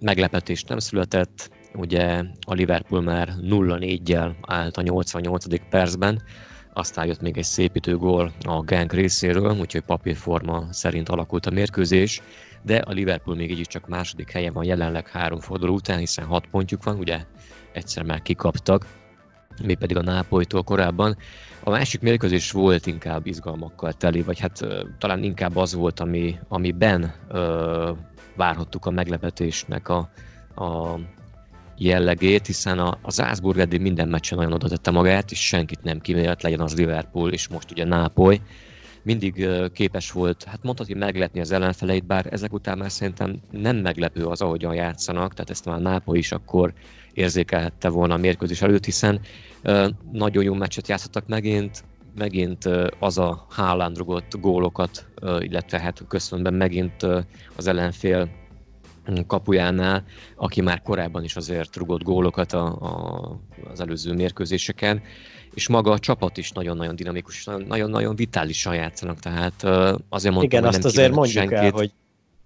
[0.00, 5.68] Meglepetés nem született, ugye a Liverpool már 0-4-jel állt a 88.
[5.68, 6.22] percben,
[6.72, 12.22] aztán jött még egy szépítő gól a Genk részéről, úgyhogy papírforma szerint alakult a mérkőzés,
[12.62, 16.46] de a Liverpool még így csak második helyen van jelenleg három forduló után, hiszen hat
[16.46, 17.24] pontjuk van, ugye
[17.72, 18.86] egyszer már kikaptak,
[19.62, 21.16] mi pedig a Nápolytól korábban.
[21.62, 24.66] A másik mérkőzés volt inkább izgalmakkal teli, vagy hát
[24.98, 27.88] talán inkább az volt, ami, amiben uh,
[28.36, 30.10] várhattuk a meglepetésnek a,
[30.54, 30.98] a
[31.76, 36.00] jellegét, hiszen a, a Zászburg eddig minden meccsen nagyon oda tette magát, és senkit nem
[36.00, 38.40] kimélt, legyen az Liverpool, és most ugye Nápoly.
[39.02, 44.24] Mindig képes volt, hát mondhatni meglepni az ellenfeleit, bár ezek után már szerintem nem meglepő
[44.24, 46.72] az, ahogyan játszanak, tehát ezt már Nápoly is akkor
[47.12, 49.20] érzékelhette volna a mérkőzés előtt, hiszen
[50.12, 52.64] nagyon jó meccset játszottak megint, megint
[52.98, 55.06] az a Haaland rugott gólokat,
[55.38, 57.02] illetve hát köszönben megint
[57.56, 58.28] az ellenfél
[59.26, 60.04] kapujánál,
[60.36, 65.02] aki már korábban is azért rugott gólokat a, a, az előző mérkőzéseken,
[65.54, 69.62] és maga a csapat is nagyon-nagyon dinamikus, nagyon-nagyon vitálisan játszanak, tehát
[70.08, 71.58] azért mondtam, Igen, azt azért mondjuk senkit.
[71.58, 71.92] el, hogy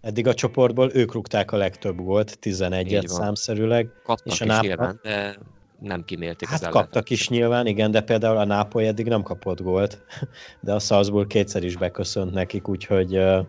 [0.00, 3.88] eddig a csoportból ők rúgták a legtöbb gólt, 11-et számszerűleg.
[4.04, 4.66] Kaptak és a Nápoly...
[4.66, 5.38] nyilván, de
[5.80, 9.60] nem kimélték hát az kaptak is nyilván, igen, de például a Nápoly eddig nem kapott
[9.60, 9.98] gólt,
[10.60, 13.46] de a Salzburg kétszer is beköszönt nekik, úgyhogy uh,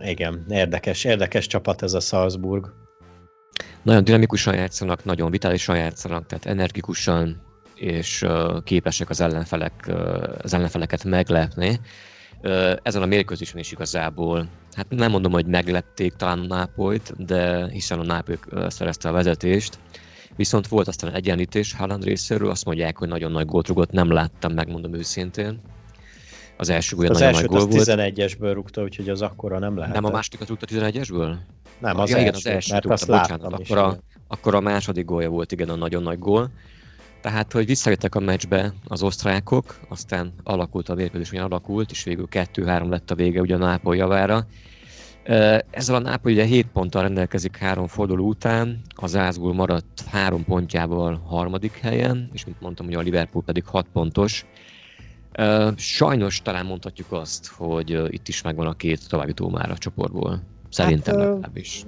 [0.00, 2.72] igen, érdekes, érdekes csapat ez a Salzburg.
[3.82, 7.42] Nagyon dinamikusan játszanak, nagyon vitálisan játszanak, tehát energikusan,
[7.74, 11.80] és uh, képesek az, ellenfelek, uh, az ellenfeleket meglepni.
[12.42, 17.68] Uh, ezen a mérkőzésen is igazából, hát nem mondom, hogy meglepték talán a Nápolyt, de
[17.68, 18.38] hiszen a Nápoly
[18.68, 19.78] szerezte a vezetést,
[20.36, 24.52] viszont volt aztán egyenlítés Haaland részéről, azt mondják, hogy nagyon nagy gólt rugott, nem láttam,
[24.52, 25.60] megmondom őszintén.
[26.56, 27.80] Az első gólja nagyon nagy gól volt.
[27.80, 29.94] Az 11-esből rúgta, úgyhogy az akkora nem lehet.
[29.94, 31.34] Nem a másodikat rúgta 11-esből?
[31.78, 33.96] Nem, az, ja, igen, az első mert rúgta, bocsánat, akkor a,
[34.28, 36.50] akkor a második gólja volt, igen, a nagyon nagy gól.
[37.20, 42.28] Tehát, hogy visszajöttek a meccsbe az osztrákok, aztán alakult a mérkőzés, hogy alakult, és végül
[42.30, 44.46] 2-3 lett a vége ugye a Nápoly javára.
[45.70, 51.22] Ezzel a Nápoly ugye 7 ponttal rendelkezik három forduló után, az Ázgul maradt három pontjával
[51.26, 54.46] harmadik helyen, és mint mondtam, ugye a Liverpool pedig 6 pontos.
[55.76, 60.42] Sajnos talán mondhatjuk azt, hogy itt is megvan a két továbbjutó már a csoportból.
[60.68, 61.84] Szerintem hát, legalábbis.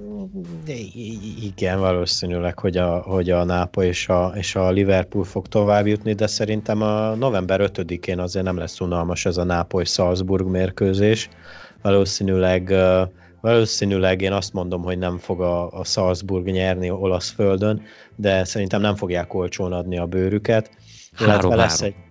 [1.42, 6.12] Igen, valószínűleg, hogy a, hogy a Nápoly és a, és a Liverpool fog tovább jutni,
[6.12, 11.28] de szerintem a november 5-én azért nem lesz unalmas ez a Nápoly-Salzburg mérkőzés.
[11.82, 12.74] Valószínűleg
[13.44, 17.83] valószínűleg én azt mondom, hogy nem fog a, a Salzburg nyerni olasz földön,
[18.16, 20.70] de szerintem nem fogják olcsón adni a bőrüket.
[21.12, 21.94] Három, lesz három.
[21.94, 22.02] egy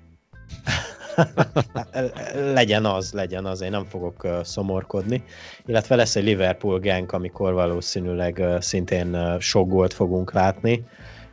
[2.54, 5.24] legyen az, legyen az, én nem fogok szomorkodni.
[5.66, 10.86] Illetve lesz egy Liverpool gang, amikor valószínűleg szintén sok gólt fogunk látni,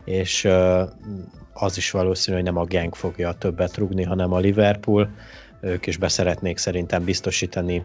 [0.05, 0.49] és
[1.53, 5.11] az is valószínű, hogy nem a gang fogja többet rugni, hanem a Liverpool.
[5.61, 7.85] Ők is beszeretnék szerintem biztosítani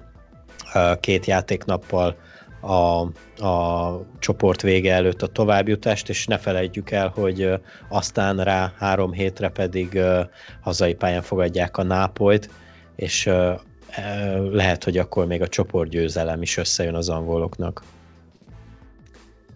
[1.00, 2.16] két játéknappal
[2.60, 3.02] a,
[3.46, 7.52] a csoport vége előtt a továbbjutást, és ne felejtjük el, hogy
[7.90, 10.00] aztán rá három hétre pedig
[10.62, 12.50] hazai pályán fogadják a Nápolyt,
[12.96, 13.30] és
[14.52, 17.84] lehet, hogy akkor még a csoportgyőzelem is összejön az angoloknak.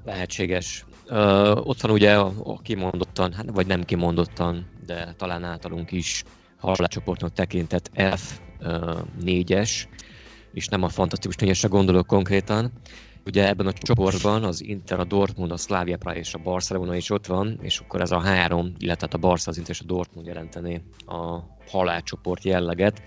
[0.06, 0.86] Lehetséges.
[1.06, 6.24] Ö, ott van ugye a, a kimondottan, hát, vagy nem kimondottan, de talán általunk is
[6.60, 9.72] halálcsoportnak tekintett F4-es,
[10.54, 12.72] és nem a fantasztikus négyesre gondolok konkrétan.
[13.26, 17.10] Ugye ebben a csoportban az Inter, a Dortmund, a Slavia Praha és a Barcelona is
[17.10, 20.28] ott van, és akkor ez a három, illetve a Barca, az Inter és a Dortmund
[20.28, 23.02] jelenteni a halálcsoport jelleget.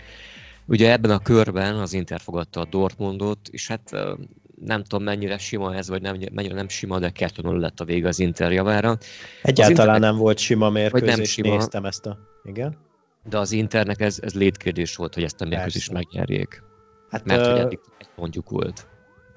[0.66, 3.90] Ugye ebben a körben az Inter fogadta a Dortmundot, és hát
[4.64, 8.08] nem tudom mennyire sima ez, vagy nem, mennyire nem sima, de 2 lett a vége
[8.08, 8.98] az Inter javára.
[9.42, 10.10] Egyáltalán Inter...
[10.10, 12.18] nem volt sima mérkőzés, nem sima, néztem ezt a...
[12.44, 12.76] Igen?
[13.24, 16.62] De az Internek ez, ez létkérdés volt, hogy ezt a mérkőzést megnyerjék.
[17.12, 18.86] Hát, mert hogy eddig egy pontjuk volt.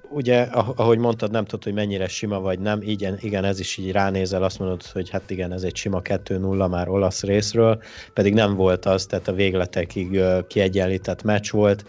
[0.09, 0.41] Ugye,
[0.75, 4.43] ahogy mondtad, nem tudod, hogy mennyire sima vagy nem, igen, igen, ez is így ránézel,
[4.43, 7.81] azt mondod, hogy hát igen, ez egy sima 2-0 már olasz részről,
[8.13, 11.85] pedig nem volt az, tehát a végletekig kiegyenlített meccs volt,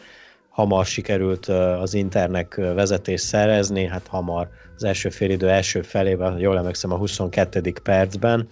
[0.48, 1.46] hamar sikerült
[1.80, 7.72] az Internek vezetés szerezni, hát hamar az első félidő első felében, jól emlékszem, a 22.
[7.82, 8.48] percben,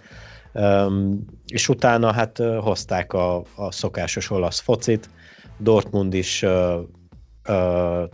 [1.47, 5.09] és utána hát hozták a, a szokásos olasz focit,
[5.57, 6.45] Dortmund is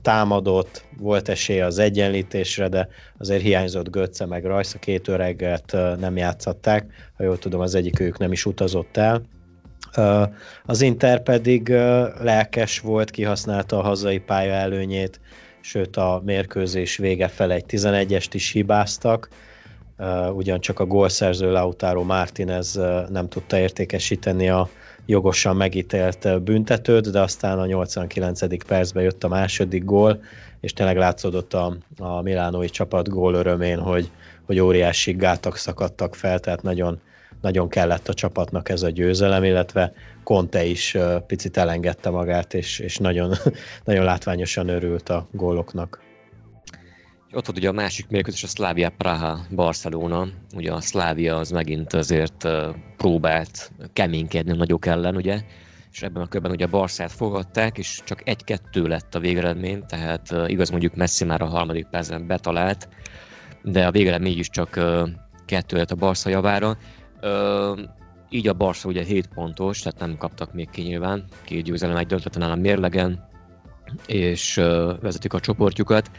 [0.01, 6.17] támadott, volt esély az egyenlítésre, de azért hiányzott Götze meg Rajsz, a két öreget nem
[6.17, 9.21] játszatták, ha jól tudom, az egyik ők nem is utazott el.
[10.65, 11.69] Az Inter pedig
[12.19, 15.19] lelkes volt, kihasználta a hazai pálya előnyét,
[15.61, 19.29] sőt a mérkőzés vége fel egy 11-est is hibáztak.
[20.33, 24.69] ugyancsak a gólszerző Lautaro Martinez nem tudta értékesíteni a
[25.11, 28.65] jogosan megítélt büntetőt, de aztán a 89.
[28.65, 30.23] percben jött a második gól,
[30.59, 34.11] és tényleg látszódott a, a milánói csapat gól örömén, hogy,
[34.45, 36.99] hogy óriási gátak szakadtak fel, tehát nagyon,
[37.41, 39.93] nagyon kellett a csapatnak ez a győzelem, illetve
[40.23, 40.97] Conte is
[41.27, 43.33] picit elengedte magát, és, és nagyon,
[43.85, 46.10] nagyon látványosan örült a góloknak.
[47.33, 50.27] Ott volt ugye a másik mérkőzés, a Slavia Praha Barcelona.
[50.55, 52.47] Ugye a Slavia az megint azért
[52.97, 55.41] próbált keménykedni a nagyok ellen, ugye,
[55.91, 60.35] és ebben a körben ugye a Barszát fogadták, és csak egy-kettő lett a végeredmény, tehát
[60.47, 62.89] igaz mondjuk Messi már a harmadik percben betalált,
[63.63, 64.79] de a végeredmény is csak
[65.45, 66.77] kettő lett a Barca javára.
[68.29, 72.07] Így a Barca ugye 7 pontos, tehát nem kaptak még ki nyilván, két győzelem egy
[72.07, 73.27] döntetlen a mérlegen,
[74.07, 74.55] és
[75.01, 76.11] vezetik a csoportjukat.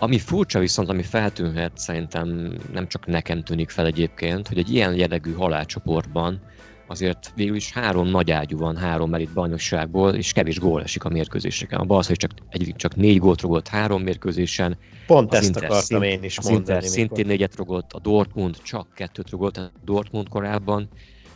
[0.00, 4.94] Ami furcsa viszont, ami feltűnhet, szerintem nem csak nekem tűnik fel egyébként, hogy egy ilyen
[4.94, 6.40] jellegű halálcsoportban
[6.86, 11.08] azért végül is három nagy ágyú van, három elit bajnokságból, és kevés gól esik a
[11.08, 11.80] mérkőzéseken.
[11.80, 14.78] A Barca csak, egyik csak négy gólt rugott három mérkőzésen.
[15.06, 16.58] Pont ezt Inter akartam szint, én is mondani.
[16.58, 20.88] Inter szintén négyet rugott, a Dortmund csak kettőt rugott, a Dortmund korábban,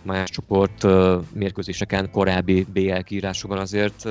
[0.03, 0.87] más csoport
[1.35, 4.09] mérkőzéseken korábbi BL kiírásokban azért,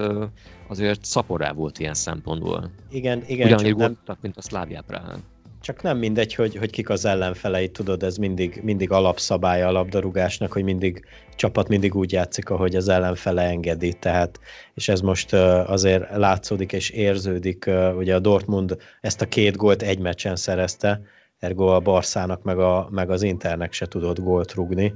[0.67, 2.71] azért szaporá volt ilyen szempontból.
[2.89, 3.54] Igen, igen.
[3.54, 3.97] Ugyanúgy nem...
[4.21, 5.23] mint a Szlávia Prahán.
[5.62, 10.51] Csak nem mindegy, hogy, hogy kik az ellenfelei, tudod, ez mindig, mindig alapszabálya a labdarúgásnak,
[10.51, 14.39] hogy mindig csapat mindig úgy játszik, ahogy az ellenfele engedi, tehát,
[14.73, 19.99] és ez most azért látszódik és érződik, ugye a Dortmund ezt a két gólt egy
[19.99, 21.01] meccsen szerezte,
[21.39, 24.93] ergo a Barszának meg, a, meg az Internek se tudott gólt rugni,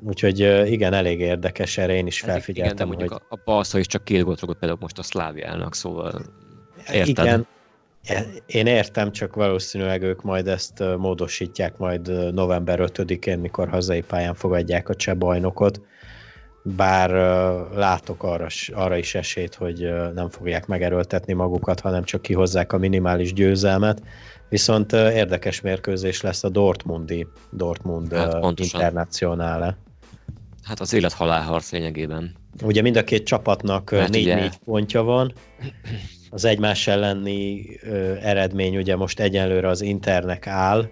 [0.00, 2.74] Úgyhogy igen, elég érdekes, erre én is felfigyeltem.
[2.74, 3.38] Igen, de mondjuk hogy...
[3.38, 6.22] a Barca is csak két gólt rúgott például most a Szláviának, szóval
[6.92, 7.08] érted?
[7.08, 7.46] Igen,
[8.04, 14.34] e, én értem, csak valószínűleg ők majd ezt módosítják majd november 5-én, mikor hazai pályán
[14.34, 15.80] fogadják a cseh bajnokot,
[16.62, 17.10] bár
[17.74, 23.32] látok arra, arra is esélyt, hogy nem fogják megerőltetni magukat, hanem csak kihozzák a minimális
[23.32, 24.02] győzelmet,
[24.52, 29.76] Viszont érdekes mérkőzés lesz a Dortmundi, Dortmund hát, internacionále.
[30.62, 32.36] Hát az élet-halál harc lényegében.
[32.62, 34.50] Ugye mind a két csapatnak négy-négy ugye...
[34.64, 35.32] pontja van.
[36.30, 37.66] Az egymás elleni
[38.22, 40.90] eredmény ugye most egyenlőre az Internek áll,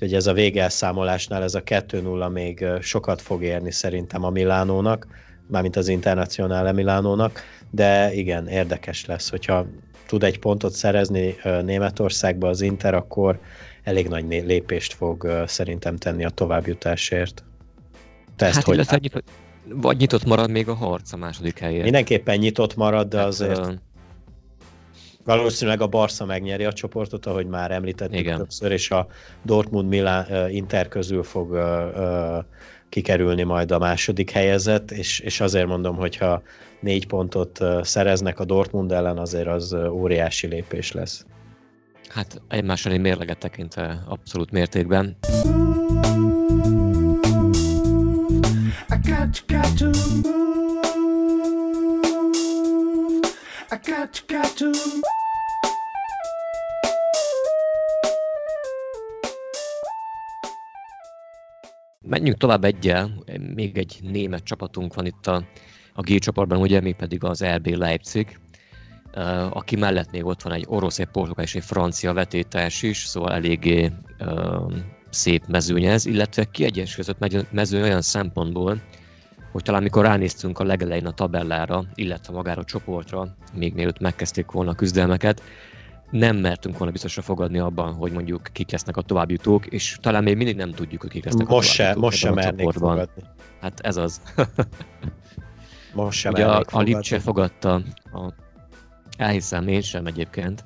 [0.00, 5.06] hogy ez a végelszámolásnál ez a 2-0 még sokat fog érni szerintem a Milánónak,
[5.46, 9.66] mármint az Internacionále Milánónak, de igen, érdekes lesz, hogyha
[10.06, 13.40] tud egy pontot szerezni Németországba az Inter, akkor
[13.82, 17.44] elég nagy lépést fog szerintem tenni a továbbjutásért.
[18.36, 19.28] Te ezt hát hogy illetve nyitott,
[19.68, 21.82] vagy nyitott marad még a harc a második helyért.
[21.82, 23.80] Mindenképpen nyitott marad, de hát, azért.
[25.36, 28.36] Valószínűleg a Barca megnyeri a csoportot, ahogy már említettük Igen.
[28.36, 29.06] többször, és a
[29.42, 31.58] Dortmund Milán Inter közül fog
[32.88, 36.42] kikerülni majd a második helyezett, és, és azért mondom, hogyha
[36.80, 41.24] négy pontot szereznek a Dortmund ellen, azért az óriási lépés lesz.
[42.08, 45.16] Hát egymás elleni mérleget tekintve abszolút mértékben.
[48.88, 49.90] I got, got to
[53.72, 54.72] I got, got to
[62.10, 63.10] Menjünk tovább egyel,
[63.54, 65.44] még egy német csapatunk van itt a
[65.94, 68.38] a G csoportban, ugye, még pedig az RB Leipzig,
[69.50, 73.32] aki mellett még ott van egy orosz, egy portugál és egy francia vetétárs is, szóval
[73.32, 73.92] eléggé
[75.10, 78.80] szép mezőny ez, illetve kiegyensúlyozott mezőny olyan szempontból,
[79.52, 84.50] hogy talán mikor ránéztünk a legelején a tabellára, illetve magára a csoportra, még mielőtt megkezdték
[84.50, 85.42] volna a küzdelmeket,
[86.10, 90.36] nem mertünk volna biztosra fogadni abban, hogy mondjuk kik lesznek a továbbjutók, és talán még
[90.36, 91.94] mindig nem tudjuk, hogy kik lesznek most a továbbjutók.
[91.94, 93.22] Se, most sem mernék fogadni.
[93.60, 94.20] Hát ez az.
[95.94, 97.74] Most sem Ugye a, a Lipcse fogadta,
[98.12, 98.34] a,
[99.16, 100.64] elhiszem én sem egyébként,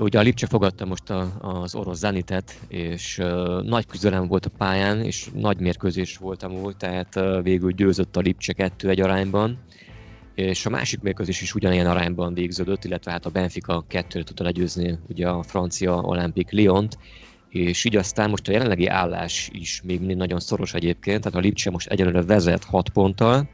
[0.00, 4.50] Ugye a Lipcse fogadta most a, az orosz Zenitet, és uh, nagy küzdelem volt a
[4.58, 9.58] pályán, és nagy mérkőzés volt amúgy, tehát uh, végül győzött a Lipcse 2-1 arányban,
[10.40, 14.98] és a másik mérkőzés is ugyanilyen arányban végződött, illetve hát a Benfica 2 tudta legyőzni
[15.08, 16.98] ugye a francia Olympic Lyont,
[17.48, 21.40] és így aztán most a jelenlegi állás is még mindig nagyon szoros egyébként, tehát a
[21.40, 23.50] Lipcse most egyelőre vezet 6 ponttal,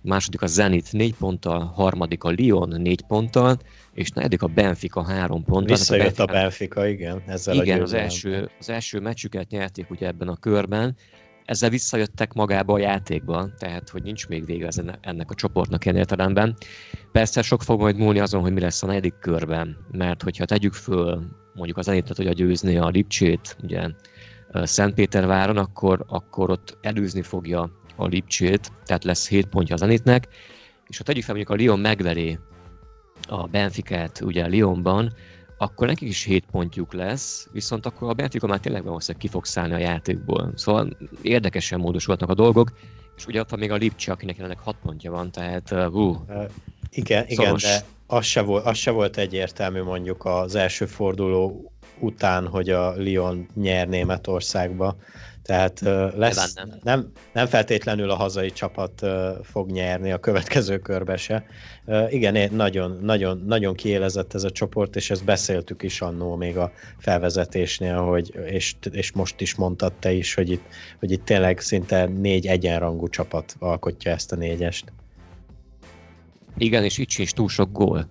[0.00, 3.58] második a Zenit 4 ponttal, harmadik a Lyon 4 ponttal,
[3.94, 5.76] és negyedik a Benfica 3 ponttal.
[5.76, 9.90] Visszajött a Benfica, a Benfica igen, ezzel igen, a az első, az első meccsüket nyerték
[9.90, 10.96] ugye ebben a körben,
[11.50, 14.68] ezzel visszajöttek magába a játékba, tehát hogy nincs még vége
[15.00, 16.56] ennek a csoportnak ilyen értelemben.
[17.12, 20.72] Persze sok fog majd múlni azon, hogy mi lesz a negyedik körben, mert hogyha tegyük
[20.72, 21.22] föl
[21.54, 23.88] mondjuk az Zenitet, hogy a győzni a Lipcsét, ugye
[24.52, 30.28] Szentpéterváron, akkor, akkor ott előzni fogja a Lipcsét, tehát lesz 7 pontja az Zenitnek,
[30.86, 32.38] és ha tegyük fel mondjuk a Lyon megveri
[33.28, 35.12] a Benficát ugye Lyonban,
[35.62, 39.44] akkor nekik is 7 pontjuk lesz, viszont akkor a Benfica már tényleg valószínűleg ki fog
[39.44, 40.52] szállni a játékból.
[40.54, 42.72] Szóval érdekesen módosultak a dolgok,
[43.16, 46.16] és ugye ott van még a Lipcse, akinek jelenleg 6 pontja van, tehát uh, uh,
[46.90, 52.46] igen, igen, de az se, volt, az se volt egyértelmű mondjuk az első forduló után,
[52.46, 54.96] hogy a Lyon nyer Németországba.
[55.50, 55.80] Tehát
[56.16, 56.78] lesz, nem.
[56.82, 59.06] Nem, nem feltétlenül a hazai csapat
[59.42, 61.44] fog nyerni a következő körbe se.
[62.08, 66.72] Igen, nagyon, nagyon, nagyon kiélezett ez a csoport, és ezt beszéltük is annó még a
[66.98, 70.64] felvezetésnél, hogy, és, és most is mondtad te is, hogy itt,
[70.98, 74.92] hogy itt tényleg szinte négy egyenrangú csapat alkotja ezt a négyest.
[76.56, 78.08] Igen, és itt sincs túl sok gól.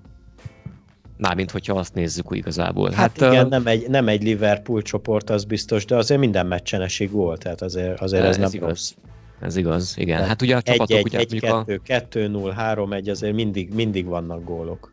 [1.22, 2.92] Mármint, hogyha azt nézzük úgy igazából.
[2.92, 6.48] Hát, hát igen, uh, nem, egy, nem egy Liverpool csoport, az biztos, de azért minden
[6.48, 8.68] meccsen esik gól, tehát azért, azért ez, ez nem igaz.
[8.68, 8.94] rossz.
[9.42, 10.14] Ez igaz, igen.
[10.14, 10.98] Tehát hát ugye a csapatok...
[10.98, 11.82] Egy, egy, ugye, egy, kettő, a...
[11.84, 14.92] kettő, null, három, egy, azért mindig, mindig vannak gólok.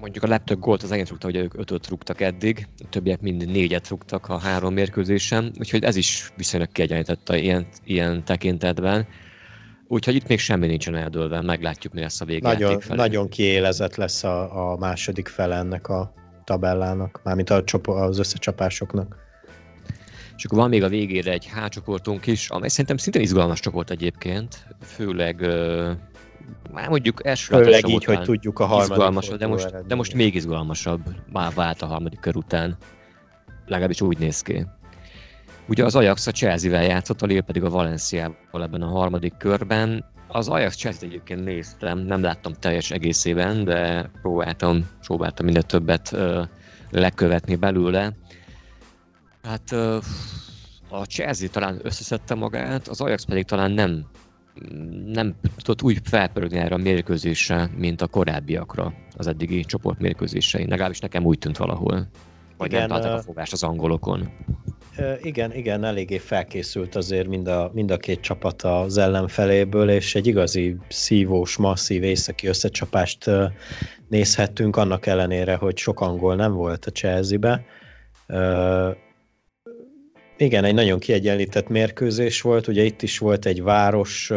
[0.00, 3.46] Mondjuk a legtöbb gólt az egész rúgta, hogy ők ötöt rúgtak eddig, a többiek mind
[3.46, 9.06] négyet rúgtak a három mérkőzésen, úgyhogy ez is viszonylag kiegyenlített a ilyen, ilyen tekintetben.
[9.92, 12.80] Úgyhogy itt még semmi nincsen eldőlve, meglátjuk, mi lesz a végjáték nagyon.
[12.88, 16.12] Nagyon kiélezett lesz a, a második fele ennek a
[16.44, 19.16] tabellának, mármint a, az összecsapásoknak.
[20.36, 23.90] És akkor van még a végére egy H csoportunk is, amely szerintem szintén izgalmas csoport
[23.90, 25.40] egyébként, főleg
[26.72, 30.34] már mondjuk első Főleg így, hogy tudjuk a harmadik izgalmasabb, de most, de most még
[30.34, 31.00] izgalmasabb,
[31.32, 32.76] már vált a harmadik kör után.
[33.66, 34.66] Legalábbis úgy néz ki.
[35.72, 40.04] Ugye az Ajax a Chelsea-vel játszott, a Lille pedig a Valenciával ebben a harmadik körben.
[40.28, 46.42] Az Ajax Chelsea egyébként néztem, nem láttam teljes egészében, de próbáltam, próbáltam minden többet ö,
[46.90, 48.12] lekövetni belőle.
[49.42, 49.98] Hát ö,
[50.88, 54.06] a Chelsea talán összeszedte magát, az Ajax pedig talán nem
[55.06, 60.68] nem tudott úgy felpörögni erre a mérkőzésre, mint a korábbiakra az eddigi csoportmérkőzésein.
[60.68, 62.06] Legalábbis nekem úgy tűnt valahol.
[62.56, 64.28] Vagy Igen, nem találtak a fogást az angolokon.
[65.22, 70.26] Igen, igen, eléggé felkészült azért mind a, mind a két csapat az ellenfeléből, és egy
[70.26, 73.30] igazi szívós, masszív északi összecsapást
[74.08, 77.64] nézhettünk, annak ellenére, hogy sok angol nem volt a Chelsea-be.
[80.36, 84.32] Igen, egy nagyon kiegyenlített mérkőzés volt, ugye itt is volt egy város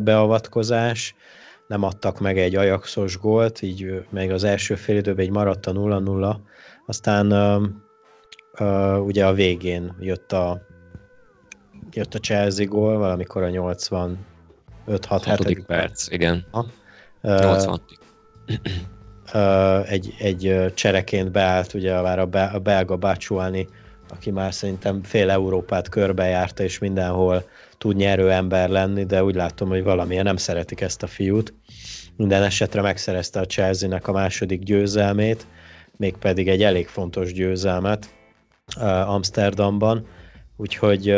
[0.00, 1.14] beavatkozás,
[1.66, 5.72] nem adtak meg egy ajaxos gólt, így meg az első fél időben egy maradt a
[5.72, 6.36] 0-0,
[6.86, 7.32] aztán
[8.58, 10.60] uh, ugye a végén jött a
[11.92, 16.46] jött a Chelsea gól, valamikor a 86 6 perc, igen.
[16.50, 16.66] Ha?
[17.22, 17.80] Uh, 80
[19.34, 23.68] uh, egy, egy csereként beállt ugye már a, be, a belga Bácsuáni,
[24.08, 27.44] aki már szerintem fél Európát körbejárta, és mindenhol
[27.78, 31.54] tud nyerő ember lenni, de úgy látom, hogy valamilyen nem szeretik ezt a fiút.
[32.16, 35.46] Minden esetre megszerezte a Chelsea-nek a második győzelmét,
[35.96, 38.14] mégpedig egy elég fontos győzelmet,
[39.06, 40.06] Amsterdamban,
[40.56, 41.08] úgyhogy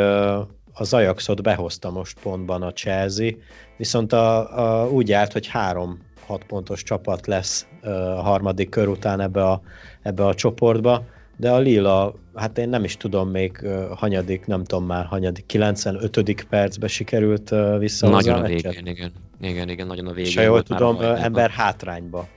[0.73, 3.31] az Ajaxot behozta most pontban a Chelsea,
[3.77, 9.21] viszont a, a, úgy járt, hogy három hat pontos csapat lesz a harmadik kör után
[9.21, 9.61] ebbe a,
[10.03, 11.05] ebbe a csoportba,
[11.37, 16.47] de a Lila, hát én nem is tudom még hanyadik, nem tudom már hanyadik, 95.
[16.49, 19.13] percbe sikerült vissza Nagyon a végén, igen.
[19.41, 20.31] Igen, igen, nagyon a végén.
[20.31, 22.29] És ha jól tudom, ember hátrányba.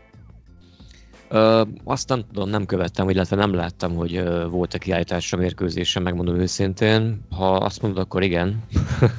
[1.29, 7.25] Ö, azt nem tudom, nem követtem, illetve nem láttam, hogy volt-e kiállításra mérkőzésen, megmondom őszintén.
[7.29, 8.63] Ha azt mondod, akkor igen.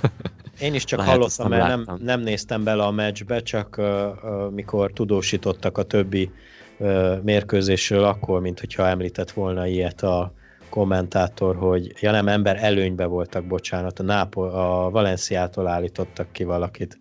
[0.61, 4.51] Én is csak Lehet, hallottam, mert nem, nem néztem bele a meccsbe, csak uh, uh,
[4.51, 6.31] mikor tudósítottak a többi
[6.79, 10.33] uh, mérkőzésről, akkor, mint hogyha említett volna ilyet a
[10.69, 17.01] kommentátor, hogy ja nem, ember előnybe voltak, bocsánat, a, Nápol, a Valenciától állítottak ki valakit.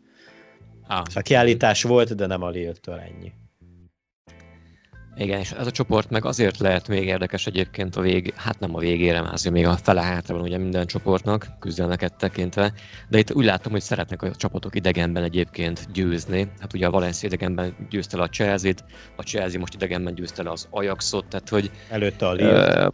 [0.88, 1.02] Ah.
[1.14, 3.34] A kiállítás volt, de nem a Lille-től ennyi.
[5.18, 8.76] Igen, és ez a csoport meg azért lehet még érdekes egyébként a vég, hát nem
[8.76, 12.74] a végére, már azért még a fele hátra van ugye minden csoportnak, küzdelmeket tekintve,
[13.10, 16.52] de itt úgy látom, hogy szeretnek a csapatok idegenben egyébként győzni.
[16.60, 18.72] Hát ugye a Valencia idegenben győzte le a chelsea
[19.16, 21.72] a Chelsea most idegenben győzte le az Ajaxot, tehát hogy...
[21.90, 22.90] Előtte a Lille.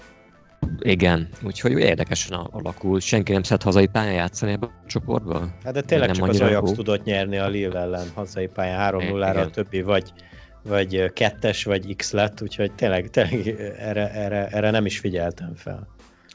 [0.80, 2.99] Igen, úgyhogy érdekesen alakul.
[2.99, 5.55] Senki nem szeret hazai pályán játszani ebben a csoportban?
[5.63, 6.76] Hát de tényleg nem csak az Ajax jó.
[6.76, 10.13] tudott nyerni a Lille ellen hazai pályán 3-0-ra, a többi vagy
[10.64, 13.47] vagy kettes, vagy X lett, úgyhogy tényleg, tényleg
[13.80, 15.88] erre, erre, erre nem is figyeltem fel.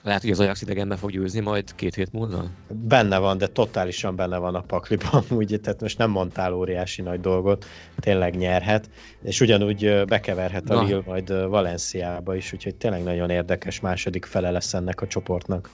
[0.03, 2.45] Lehet, hogy az Ajax idegenben fog győzni majd két hét múlva?
[2.69, 7.21] Benne van, de totálisan benne van a pakliban, úgy, tehát most nem mondtál óriási nagy
[7.21, 7.67] dolgot,
[7.97, 8.91] tényleg nyerhet,
[9.23, 10.83] és ugyanúgy bekeverhet a Na.
[10.83, 15.71] Lille majd Valenciába is, úgyhogy tényleg nagyon érdekes második fele lesz ennek a csoportnak.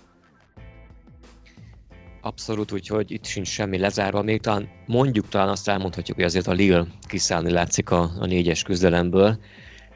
[2.24, 4.22] Abszolút, úgyhogy itt sincs semmi lezárva.
[4.22, 8.62] Még talán mondjuk talán azt elmondhatjuk, hogy azért a Lille kiszállni látszik a, a négyes
[8.62, 9.38] küzdelemből,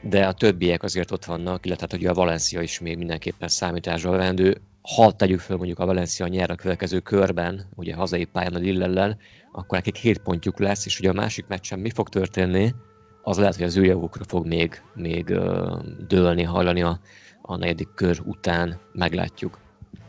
[0.03, 4.11] de a többiek azért ott vannak, illetve hát, hogy a Valencia is még mindenképpen számításra
[4.11, 4.61] vendő.
[4.97, 9.17] Ha tegyük föl mondjuk a Valencia nyer a következő körben, ugye hazai pályán a Lille
[9.53, 12.75] akkor nekik 7 pontjuk lesz, és ugye a másik meccsen mi fog történni,
[13.23, 15.25] az lehet, hogy az ő javukra fog még, még
[16.09, 17.01] dőlni, hallani a,
[17.43, 19.68] a negyedik kör után, meglátjuk.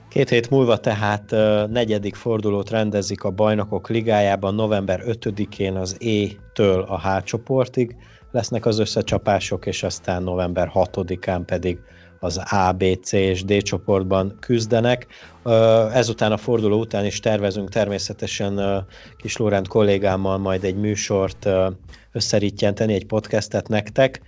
[0.09, 1.31] Két hét múlva tehát
[1.69, 7.95] negyedik fordulót rendezik a Bajnokok Ligájában, november 5-én az E-től a H csoportig
[8.31, 11.79] lesznek az összecsapások, és aztán november 6-án pedig
[12.19, 15.07] az A, B, C és D csoportban küzdenek.
[15.93, 18.85] Ezután a forduló után is tervezünk természetesen
[19.17, 21.49] Kis Lórend kollégámmal majd egy műsort
[22.11, 24.21] összerítjenteni, egy podcastet nektek.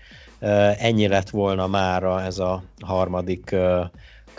[0.79, 3.55] Ennyi lett volna mára ez a harmadik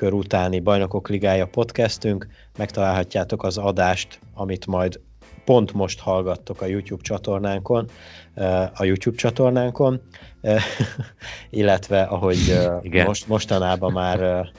[0.03, 2.27] kör utáni Bajnokok Ligája podcastünk.
[2.59, 5.01] Megtalálhatjátok az adást, amit majd
[5.45, 7.89] pont most hallgattok a YouTube csatornánkon,
[8.75, 10.01] a YouTube csatornánkon,
[11.51, 12.39] illetve ahogy
[12.83, 13.07] Igen.
[13.07, 14.51] most, mostanában már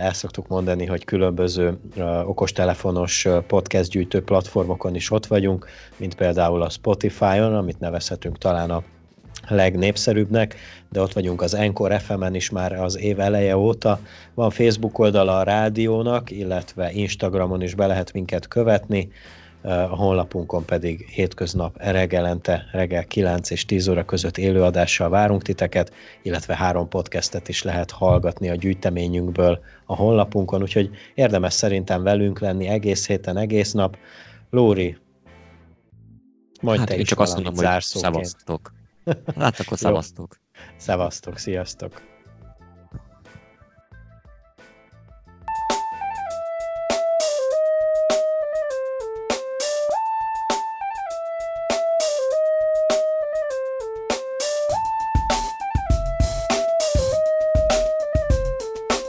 [0.00, 1.78] el szoktuk mondani, hogy különböző
[2.24, 5.66] okostelefonos podcast gyűjtő platformokon is ott vagyunk,
[5.96, 8.82] mint például a Spotify-on, amit nevezhetünk talán a
[9.48, 10.56] legnépszerűbbnek,
[10.90, 14.00] de ott vagyunk az Encore FM-en is már az év eleje óta.
[14.34, 19.08] Van Facebook oldala a rádiónak, illetve Instagramon is be lehet minket követni,
[19.62, 26.56] a honlapunkon pedig hétköznap reggelente, reggel 9 és 10 óra között élőadással várunk titeket, illetve
[26.56, 33.06] három podcastet is lehet hallgatni a gyűjteményünkből a honlapunkon, úgyhogy érdemes szerintem velünk lenni egész
[33.06, 33.96] héten, egész nap.
[34.50, 34.96] Lóri,
[36.60, 38.72] mondj hát te én is csak azt mondom, hogy szavaztok.
[39.38, 40.36] Hát akkor szavaztok.
[40.76, 42.10] Szevasztok, sziasztok!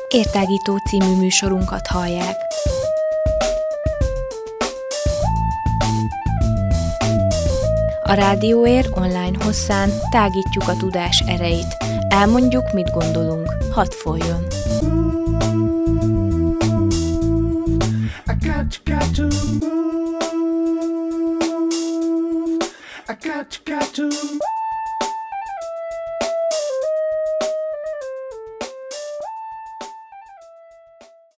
[0.08, 2.53] Értágító című műsorunkat hallják.
[8.14, 11.78] A Rádióér online hosszán tágítjuk a tudás erejét.
[12.08, 13.48] Elmondjuk, mit gondolunk.
[13.72, 14.46] Hadd folyjon!
[23.22, 24.53] Got, to got to